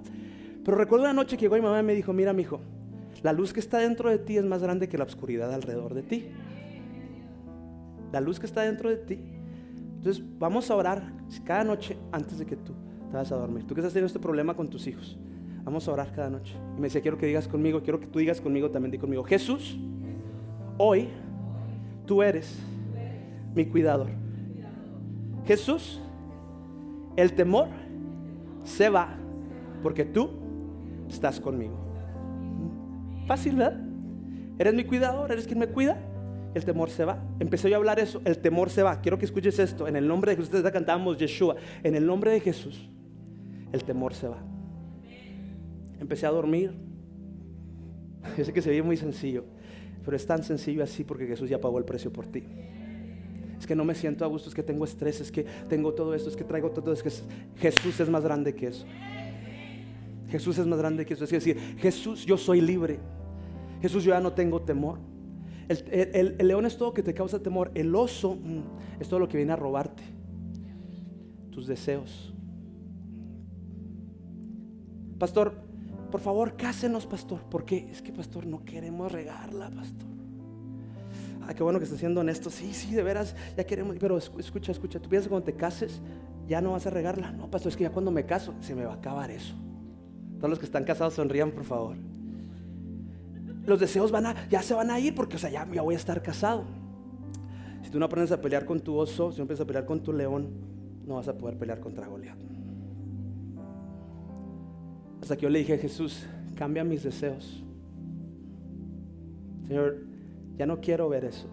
Pero 0.64 0.76
recuerdo 0.76 1.04
una 1.04 1.12
noche 1.12 1.36
que 1.36 1.42
llegó 1.42 1.54
mi 1.54 1.60
mamá 1.60 1.78
y 1.78 1.84
me 1.84 1.94
dijo, 1.94 2.12
mira, 2.12 2.32
mi 2.32 2.42
hijo, 2.42 2.58
la 3.22 3.32
luz 3.32 3.52
que 3.52 3.60
está 3.60 3.78
dentro 3.78 4.10
de 4.10 4.18
ti 4.18 4.38
es 4.38 4.44
más 4.44 4.60
grande 4.60 4.88
que 4.88 4.98
la 4.98 5.04
oscuridad 5.04 5.54
alrededor 5.54 5.94
de 5.94 6.02
ti. 6.02 6.30
La 8.10 8.20
luz 8.20 8.40
que 8.40 8.46
está 8.46 8.62
dentro 8.62 8.90
de 8.90 8.96
ti. 8.96 9.20
Entonces, 9.98 10.20
vamos 10.40 10.68
a 10.68 10.74
orar 10.74 11.12
cada 11.44 11.62
noche 11.62 11.96
antes 12.10 12.40
de 12.40 12.44
que 12.44 12.56
tú 12.56 12.72
te 13.08 13.16
vas 13.16 13.30
a 13.30 13.36
dormir. 13.36 13.62
Tú 13.68 13.74
que 13.76 13.82
estás 13.82 13.92
teniendo 13.92 14.08
este 14.08 14.18
problema 14.18 14.56
con 14.56 14.68
tus 14.68 14.88
hijos, 14.88 15.16
vamos 15.62 15.86
a 15.86 15.92
orar 15.92 16.12
cada 16.12 16.28
noche. 16.28 16.56
Y 16.76 16.80
me 16.80 16.88
decía, 16.88 17.02
quiero 17.02 17.18
que 17.18 17.26
digas 17.26 17.46
conmigo, 17.46 17.84
quiero 17.84 18.00
que 18.00 18.08
tú 18.08 18.18
digas 18.18 18.40
conmigo 18.40 18.72
también, 18.72 18.90
di 18.90 18.98
conmigo, 18.98 19.22
Jesús 19.22 19.78
hoy 20.78 21.08
tú 22.06 22.22
eres 22.22 22.58
mi 23.54 23.66
cuidador. 23.66 24.08
Jesús, 25.46 26.00
el 27.16 27.32
temor 27.32 27.68
se 28.62 28.88
va 28.88 29.16
porque 29.82 30.04
tú 30.04 30.30
estás 31.08 31.40
conmigo. 31.40 31.76
Fácil, 33.26 33.56
¿verdad? 33.56 33.80
Eres 34.58 34.74
mi 34.74 34.84
cuidador, 34.84 35.30
eres 35.30 35.46
quien 35.46 35.58
me 35.58 35.68
cuida. 35.68 35.98
El 36.54 36.64
temor 36.64 36.90
se 36.90 37.04
va. 37.04 37.22
Empecé 37.40 37.68
yo 37.68 37.76
a 37.76 37.78
hablar 37.78 38.00
eso. 38.00 38.22
El 38.24 38.38
temor 38.38 38.70
se 38.70 38.82
va. 38.82 39.00
Quiero 39.00 39.18
que 39.18 39.26
escuches 39.26 39.58
esto. 39.58 39.86
En 39.86 39.96
el 39.96 40.08
nombre 40.08 40.32
de 40.32 40.36
Jesús, 40.36 40.54
ustedes 40.54 40.72
cantamos 40.72 41.18
Yeshua. 41.18 41.56
En 41.82 41.94
el 41.94 42.06
nombre 42.06 42.30
de 42.30 42.40
Jesús, 42.40 42.88
el 43.72 43.84
temor 43.84 44.14
se 44.14 44.28
va. 44.28 44.38
Empecé 46.00 46.26
a 46.26 46.30
dormir. 46.30 46.72
Yo 48.36 48.44
sé 48.44 48.52
que 48.52 48.62
se 48.62 48.70
ve 48.70 48.82
muy 48.82 48.96
sencillo. 48.96 49.44
Pero 50.08 50.16
es 50.16 50.24
tan 50.24 50.42
sencillo 50.42 50.82
así 50.82 51.04
porque 51.04 51.26
Jesús 51.26 51.50
ya 51.50 51.60
pagó 51.60 51.76
el 51.76 51.84
precio 51.84 52.10
por 52.10 52.24
ti. 52.24 52.42
Es 53.58 53.66
que 53.66 53.76
no 53.76 53.84
me 53.84 53.94
siento 53.94 54.24
a 54.24 54.28
gusto, 54.28 54.48
es 54.48 54.54
que 54.54 54.62
tengo 54.62 54.86
estrés, 54.86 55.20
es 55.20 55.30
que 55.30 55.44
tengo 55.68 55.92
todo 55.92 56.14
esto, 56.14 56.30
es 56.30 56.34
que 56.34 56.44
traigo 56.44 56.70
todo, 56.70 56.94
es 56.94 57.02
que 57.02 57.10
Jesús 57.56 58.00
es 58.00 58.08
más 58.08 58.24
grande 58.24 58.54
que 58.54 58.68
eso. 58.68 58.86
Jesús 60.30 60.56
es 60.56 60.66
más 60.66 60.78
grande 60.78 61.04
que 61.04 61.12
eso. 61.12 61.24
Es 61.24 61.30
decir, 61.30 61.58
Jesús, 61.76 62.24
yo 62.24 62.38
soy 62.38 62.62
libre. 62.62 63.00
Jesús, 63.82 64.02
yo 64.02 64.12
ya 64.12 64.20
no 64.20 64.32
tengo 64.32 64.62
temor. 64.62 64.98
El, 65.68 66.38
león 66.38 66.64
es 66.64 66.78
todo 66.78 66.94
que 66.94 67.02
te 67.02 67.12
causa 67.12 67.42
temor. 67.42 67.70
El 67.74 67.94
oso 67.94 68.34
mm, 68.34 69.00
es 69.00 69.10
todo 69.10 69.20
lo 69.20 69.28
que 69.28 69.36
viene 69.36 69.52
a 69.52 69.56
robarte. 69.56 70.04
Tus 71.50 71.66
deseos. 71.66 72.32
Pastor, 75.18 75.67
por 76.10 76.20
favor, 76.20 76.56
cásenos, 76.56 77.06
pastor. 77.06 77.40
Porque 77.50 77.88
es 77.90 78.02
que, 78.02 78.12
pastor, 78.12 78.46
no 78.46 78.64
queremos 78.64 79.10
regarla, 79.12 79.70
pastor. 79.70 80.08
Ay, 81.46 81.54
qué 81.54 81.62
bueno 81.62 81.78
que 81.78 81.84
estás 81.84 82.00
siendo 82.00 82.20
honesto. 82.20 82.50
Sí, 82.50 82.74
sí, 82.74 82.94
de 82.94 83.02
veras, 83.02 83.34
ya 83.56 83.64
queremos. 83.64 83.96
Pero 83.98 84.18
escucha, 84.18 84.72
escucha. 84.72 85.00
Tú 85.00 85.08
piensas 85.08 85.28
que 85.28 85.30
cuando 85.30 85.46
te 85.46 85.54
cases, 85.54 86.00
ya 86.46 86.60
no 86.60 86.72
vas 86.72 86.86
a 86.86 86.90
regarla. 86.90 87.32
No, 87.32 87.50
pastor, 87.50 87.70
es 87.70 87.76
que 87.76 87.84
ya 87.84 87.90
cuando 87.90 88.10
me 88.10 88.26
caso, 88.26 88.54
se 88.60 88.74
me 88.74 88.84
va 88.84 88.92
a 88.92 88.96
acabar 88.96 89.30
eso. 89.30 89.54
Todos 90.38 90.50
los 90.50 90.58
que 90.58 90.66
están 90.66 90.84
casados 90.84 91.14
sonrían, 91.14 91.50
por 91.50 91.64
favor. 91.64 91.96
Los 93.64 93.80
deseos 93.80 94.10
van 94.10 94.26
a, 94.26 94.48
ya 94.48 94.62
se 94.62 94.74
van 94.74 94.90
a 94.90 94.98
ir 94.98 95.14
porque, 95.14 95.36
o 95.36 95.38
sea, 95.38 95.50
ya, 95.50 95.68
ya 95.72 95.82
voy 95.82 95.94
a 95.94 95.98
estar 95.98 96.22
casado. 96.22 96.64
Si 97.82 97.90
tú 97.90 97.98
no 97.98 98.06
aprendes 98.06 98.32
a 98.32 98.40
pelear 98.40 98.64
con 98.64 98.80
tu 98.80 98.96
oso, 98.96 99.32
si 99.32 99.38
no 99.38 99.44
aprendes 99.44 99.60
a 99.60 99.66
pelear 99.66 99.84
con 99.84 100.02
tu 100.02 100.12
león, 100.12 100.48
no 101.06 101.16
vas 101.16 101.28
a 101.28 101.36
poder 101.36 101.58
pelear 101.58 101.80
contra 101.80 102.06
Goliat. 102.06 102.38
Hasta 105.28 105.36
que 105.36 105.42
yo 105.42 105.50
le 105.50 105.58
dije 105.58 105.76
Jesús, 105.76 106.26
cambia 106.54 106.82
mis 106.84 107.02
deseos. 107.02 107.62
Señor, 109.66 109.98
ya 110.56 110.64
no 110.64 110.80
quiero 110.80 111.06
ver 111.10 111.26
eso. 111.26 111.46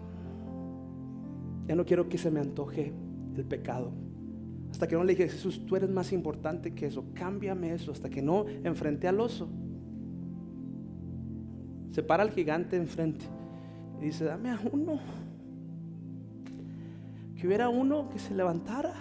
Ya 1.66 1.76
no 1.76 1.84
quiero 1.84 2.08
que 2.08 2.16
se 2.16 2.30
me 2.30 2.40
antoje 2.40 2.94
el 3.36 3.44
pecado. 3.44 3.92
Hasta 4.70 4.88
que 4.88 4.96
no 4.96 5.04
le 5.04 5.12
dije, 5.12 5.28
Jesús, 5.28 5.66
tú 5.66 5.76
eres 5.76 5.90
más 5.90 6.14
importante 6.14 6.72
que 6.72 6.86
eso. 6.86 7.04
Cámbiame 7.12 7.74
eso. 7.74 7.92
Hasta 7.92 8.08
que 8.08 8.22
no 8.22 8.46
enfrenté 8.64 9.08
al 9.08 9.20
oso. 9.20 9.46
Se 11.90 12.02
para 12.02 12.22
el 12.22 12.30
gigante 12.30 12.76
enfrente. 12.76 13.26
Y 14.00 14.06
dice, 14.06 14.24
dame 14.24 14.52
a 14.52 14.60
uno. 14.72 15.00
Que 17.38 17.46
hubiera 17.46 17.68
uno 17.68 18.08
que 18.08 18.18
se 18.18 18.34
levantara. 18.34 18.94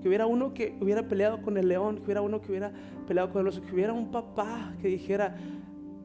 Que 0.00 0.08
hubiera 0.08 0.26
uno 0.26 0.54
que 0.54 0.76
hubiera 0.80 1.08
peleado 1.08 1.42
con 1.42 1.56
el 1.56 1.68
león. 1.68 1.96
Que 1.96 2.04
hubiera 2.04 2.22
uno 2.22 2.40
que 2.40 2.50
hubiera 2.50 2.72
peleado 3.06 3.30
con 3.30 3.42
el 3.42 3.48
oso. 3.48 3.62
Que 3.62 3.72
hubiera 3.74 3.92
un 3.92 4.10
papá 4.10 4.74
que 4.80 4.88
dijera, 4.88 5.36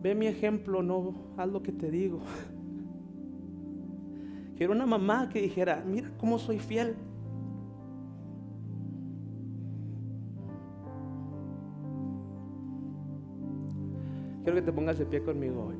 ve 0.02 0.16
mi 0.16 0.28
ejemplo, 0.28 0.84
no 0.84 1.14
haz 1.38 1.50
lo 1.50 1.62
que 1.62 1.72
te 1.72 1.90
digo. 1.90 2.20
Que 4.56 4.64
era 4.64 4.72
una 4.72 4.86
mamá 4.86 5.28
que 5.28 5.42
dijera, 5.42 5.84
mira 5.86 6.10
cómo 6.18 6.40
soy 6.40 6.60
fiel. 6.60 6.96
Quiero 14.44 14.56
que 14.60 14.62
te 14.62 14.72
pongas 14.72 14.98
de 14.98 15.06
pie 15.06 15.24
conmigo 15.24 15.66
hoy. 15.66 15.76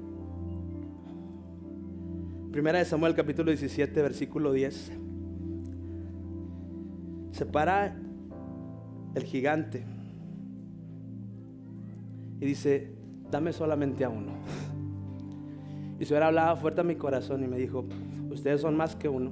Primera 2.52 2.80
de 2.80 2.86
Samuel 2.86 3.14
capítulo 3.14 3.52
17, 3.52 4.02
versículo 4.02 4.52
10. 4.52 4.92
Se 7.32 7.46
para 7.46 7.96
el 9.16 9.24
gigante 9.24 9.84
y 12.40 12.46
dice, 12.46 12.92
dame 13.32 13.54
solamente 13.54 14.06
a 14.06 14.10
uno. 14.10 14.34
Y 15.98 16.06
se 16.06 16.14
hubiera 16.14 16.28
hablado 16.28 16.58
fuerte 16.58 16.82
a 16.82 16.84
mi 16.84 16.96
corazón 16.96 17.44
y 17.44 17.48
me 17.48 17.58
dijo, 17.58 17.86
ustedes 18.30 18.62
son 18.62 18.76
más 18.76 18.96
que 18.96 19.08
uno. 19.08 19.32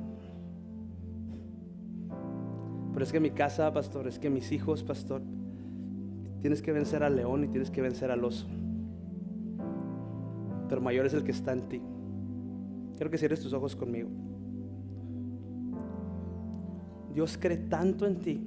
Pero 2.93 3.03
es 3.03 3.11
que 3.11 3.19
mi 3.19 3.31
casa, 3.31 3.73
pastor, 3.73 4.07
es 4.07 4.17
que 4.17 4.29
mis 4.29 4.51
hijos, 4.51 4.81
pastor, 4.81 5.21
tienes 6.39 6.61
que 6.61 6.71
vencer 6.71 7.03
al 7.03 7.17
león 7.17 7.43
y 7.43 7.47
tienes 7.49 7.69
que 7.69 7.81
vencer 7.81 8.11
al 8.11 8.23
oso 8.23 8.47
pero 10.73 10.81
mayor 10.81 11.05
es 11.05 11.13
el 11.13 11.23
que 11.23 11.29
está 11.29 11.53
en 11.53 11.69
ti. 11.69 11.79
Quiero 12.95 13.11
que 13.11 13.19
cierres 13.19 13.39
tus 13.39 13.53
ojos 13.53 13.75
conmigo. 13.75 14.09
Dios 17.13 17.37
cree 17.39 17.57
tanto 17.57 18.07
en 18.07 18.17
ti 18.17 18.41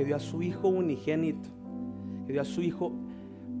que 0.00 0.06
dio 0.06 0.16
a 0.16 0.18
su 0.18 0.40
Hijo 0.40 0.68
unigénito, 0.68 1.50
que 2.26 2.32
dio 2.32 2.40
a 2.40 2.46
su 2.46 2.62
Hijo 2.62 2.90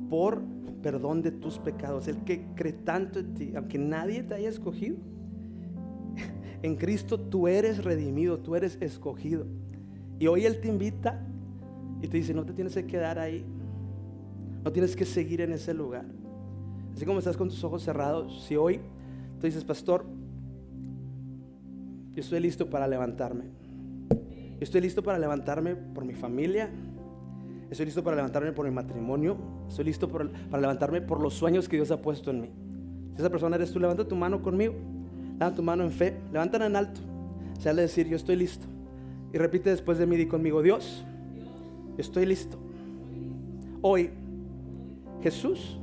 por 0.08 0.42
perdón 0.82 1.20
de 1.20 1.32
tus 1.32 1.58
pecados. 1.58 2.08
El 2.08 2.24
que 2.24 2.46
cree 2.54 2.72
tanto 2.72 3.18
en 3.18 3.34
ti, 3.34 3.52
aunque 3.54 3.76
nadie 3.76 4.22
te 4.22 4.32
haya 4.32 4.48
escogido. 4.48 4.96
En 6.62 6.76
Cristo 6.76 7.20
tú 7.20 7.46
eres 7.46 7.84
redimido, 7.84 8.38
tú 8.38 8.56
eres 8.56 8.78
escogido. 8.80 9.44
Y 10.18 10.28
hoy 10.28 10.46
Él 10.46 10.62
te 10.62 10.68
invita 10.68 11.20
y 12.00 12.08
te 12.08 12.16
dice, 12.16 12.32
no 12.32 12.46
te 12.46 12.54
tienes 12.54 12.72
que 12.72 12.86
quedar 12.86 13.18
ahí. 13.18 13.44
No 14.64 14.72
tienes 14.72 14.96
que 14.96 15.04
seguir 15.04 15.42
en 15.42 15.52
ese 15.52 15.74
lugar. 15.74 16.06
Así 16.94 17.04
como 17.04 17.18
estás 17.18 17.36
con 17.36 17.50
tus 17.50 17.62
ojos 17.64 17.82
cerrados, 17.82 18.46
si 18.46 18.56
hoy 18.56 18.80
tú 19.38 19.46
dices, 19.46 19.62
pastor, 19.62 20.06
yo 22.14 22.20
estoy 22.22 22.40
listo 22.40 22.70
para 22.70 22.88
levantarme. 22.88 23.44
Estoy 24.60 24.82
listo 24.82 25.02
para 25.02 25.18
levantarme 25.18 25.74
por 25.74 26.04
mi 26.04 26.14
familia. 26.14 26.70
Estoy 27.70 27.86
listo 27.86 28.04
para 28.04 28.16
levantarme 28.16 28.52
por 28.52 28.66
mi 28.66 28.70
matrimonio. 28.70 29.36
Estoy 29.68 29.86
listo 29.86 30.08
para 30.08 30.60
levantarme 30.60 31.00
por 31.00 31.20
los 31.20 31.34
sueños 31.34 31.68
que 31.68 31.76
Dios 31.76 31.90
ha 31.90 32.00
puesto 32.00 32.30
en 32.30 32.42
mí. 32.42 32.50
Si 33.14 33.22
esa 33.22 33.30
persona 33.30 33.56
eres 33.56 33.72
tú, 33.72 33.80
levanta 33.80 34.06
tu 34.06 34.16
mano 34.16 34.42
conmigo. 34.42 34.74
Levanta 35.38 35.56
tu 35.56 35.62
mano 35.62 35.84
en 35.84 35.90
fe. 35.90 36.16
Levántala 36.32 36.66
en 36.66 36.76
alto. 36.76 37.00
Se 37.58 37.72
de 37.74 37.82
decir, 37.82 38.06
yo 38.06 38.16
estoy 38.16 38.36
listo. 38.36 38.66
Y 39.32 39.38
repite 39.38 39.70
después 39.70 39.98
de 39.98 40.06
mí, 40.06 40.16
di 40.16 40.26
conmigo, 40.26 40.62
Dios, 40.62 41.04
estoy 41.96 42.26
listo. 42.26 42.58
Hoy, 43.82 44.10
Jesús 45.22 45.78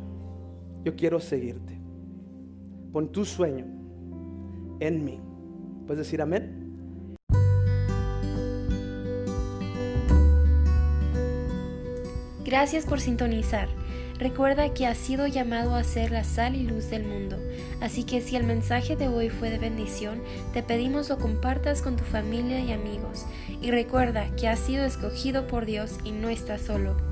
yo 0.84 0.96
quiero 0.96 1.20
seguirte. 1.20 1.78
Pon 2.94 3.12
tu 3.12 3.26
sueño 3.26 3.66
en 4.80 5.04
mí. 5.04 5.20
¿Puedes 5.86 6.06
decir 6.06 6.22
amén? 6.22 6.67
Gracias 12.48 12.86
por 12.86 13.02
sintonizar. 13.02 13.68
Recuerda 14.20 14.74
que 14.74 14.88
has 14.88 14.98
sido 14.98 15.28
llamado 15.28 15.76
a 15.76 15.84
ser 15.84 16.12
la 16.12 16.24
sal 16.24 16.56
y 16.56 16.64
luz 16.64 16.90
del 16.90 17.04
mundo, 17.04 17.38
así 17.82 18.06
que 18.06 18.22
si 18.22 18.38
el 18.38 18.46
mensaje 18.46 18.96
de 18.96 19.10
hoy 19.10 19.30
fue 19.30 19.50
de 19.50 19.60
bendición, 19.60 20.24
te 20.54 20.64
pedimos 20.64 21.10
lo 21.10 21.18
compartas 21.18 21.82
con 21.82 21.98
tu 21.98 22.06
familia 22.06 22.62
y 22.62 22.72
amigos. 22.72 23.26
Y 23.62 23.72
recuerda 23.72 24.34
que 24.38 24.48
has 24.48 24.60
sido 24.60 24.86
escogido 24.86 25.46
por 25.46 25.66
Dios 25.66 25.98
y 26.06 26.12
no 26.12 26.30
estás 26.30 26.62
solo. 26.62 27.07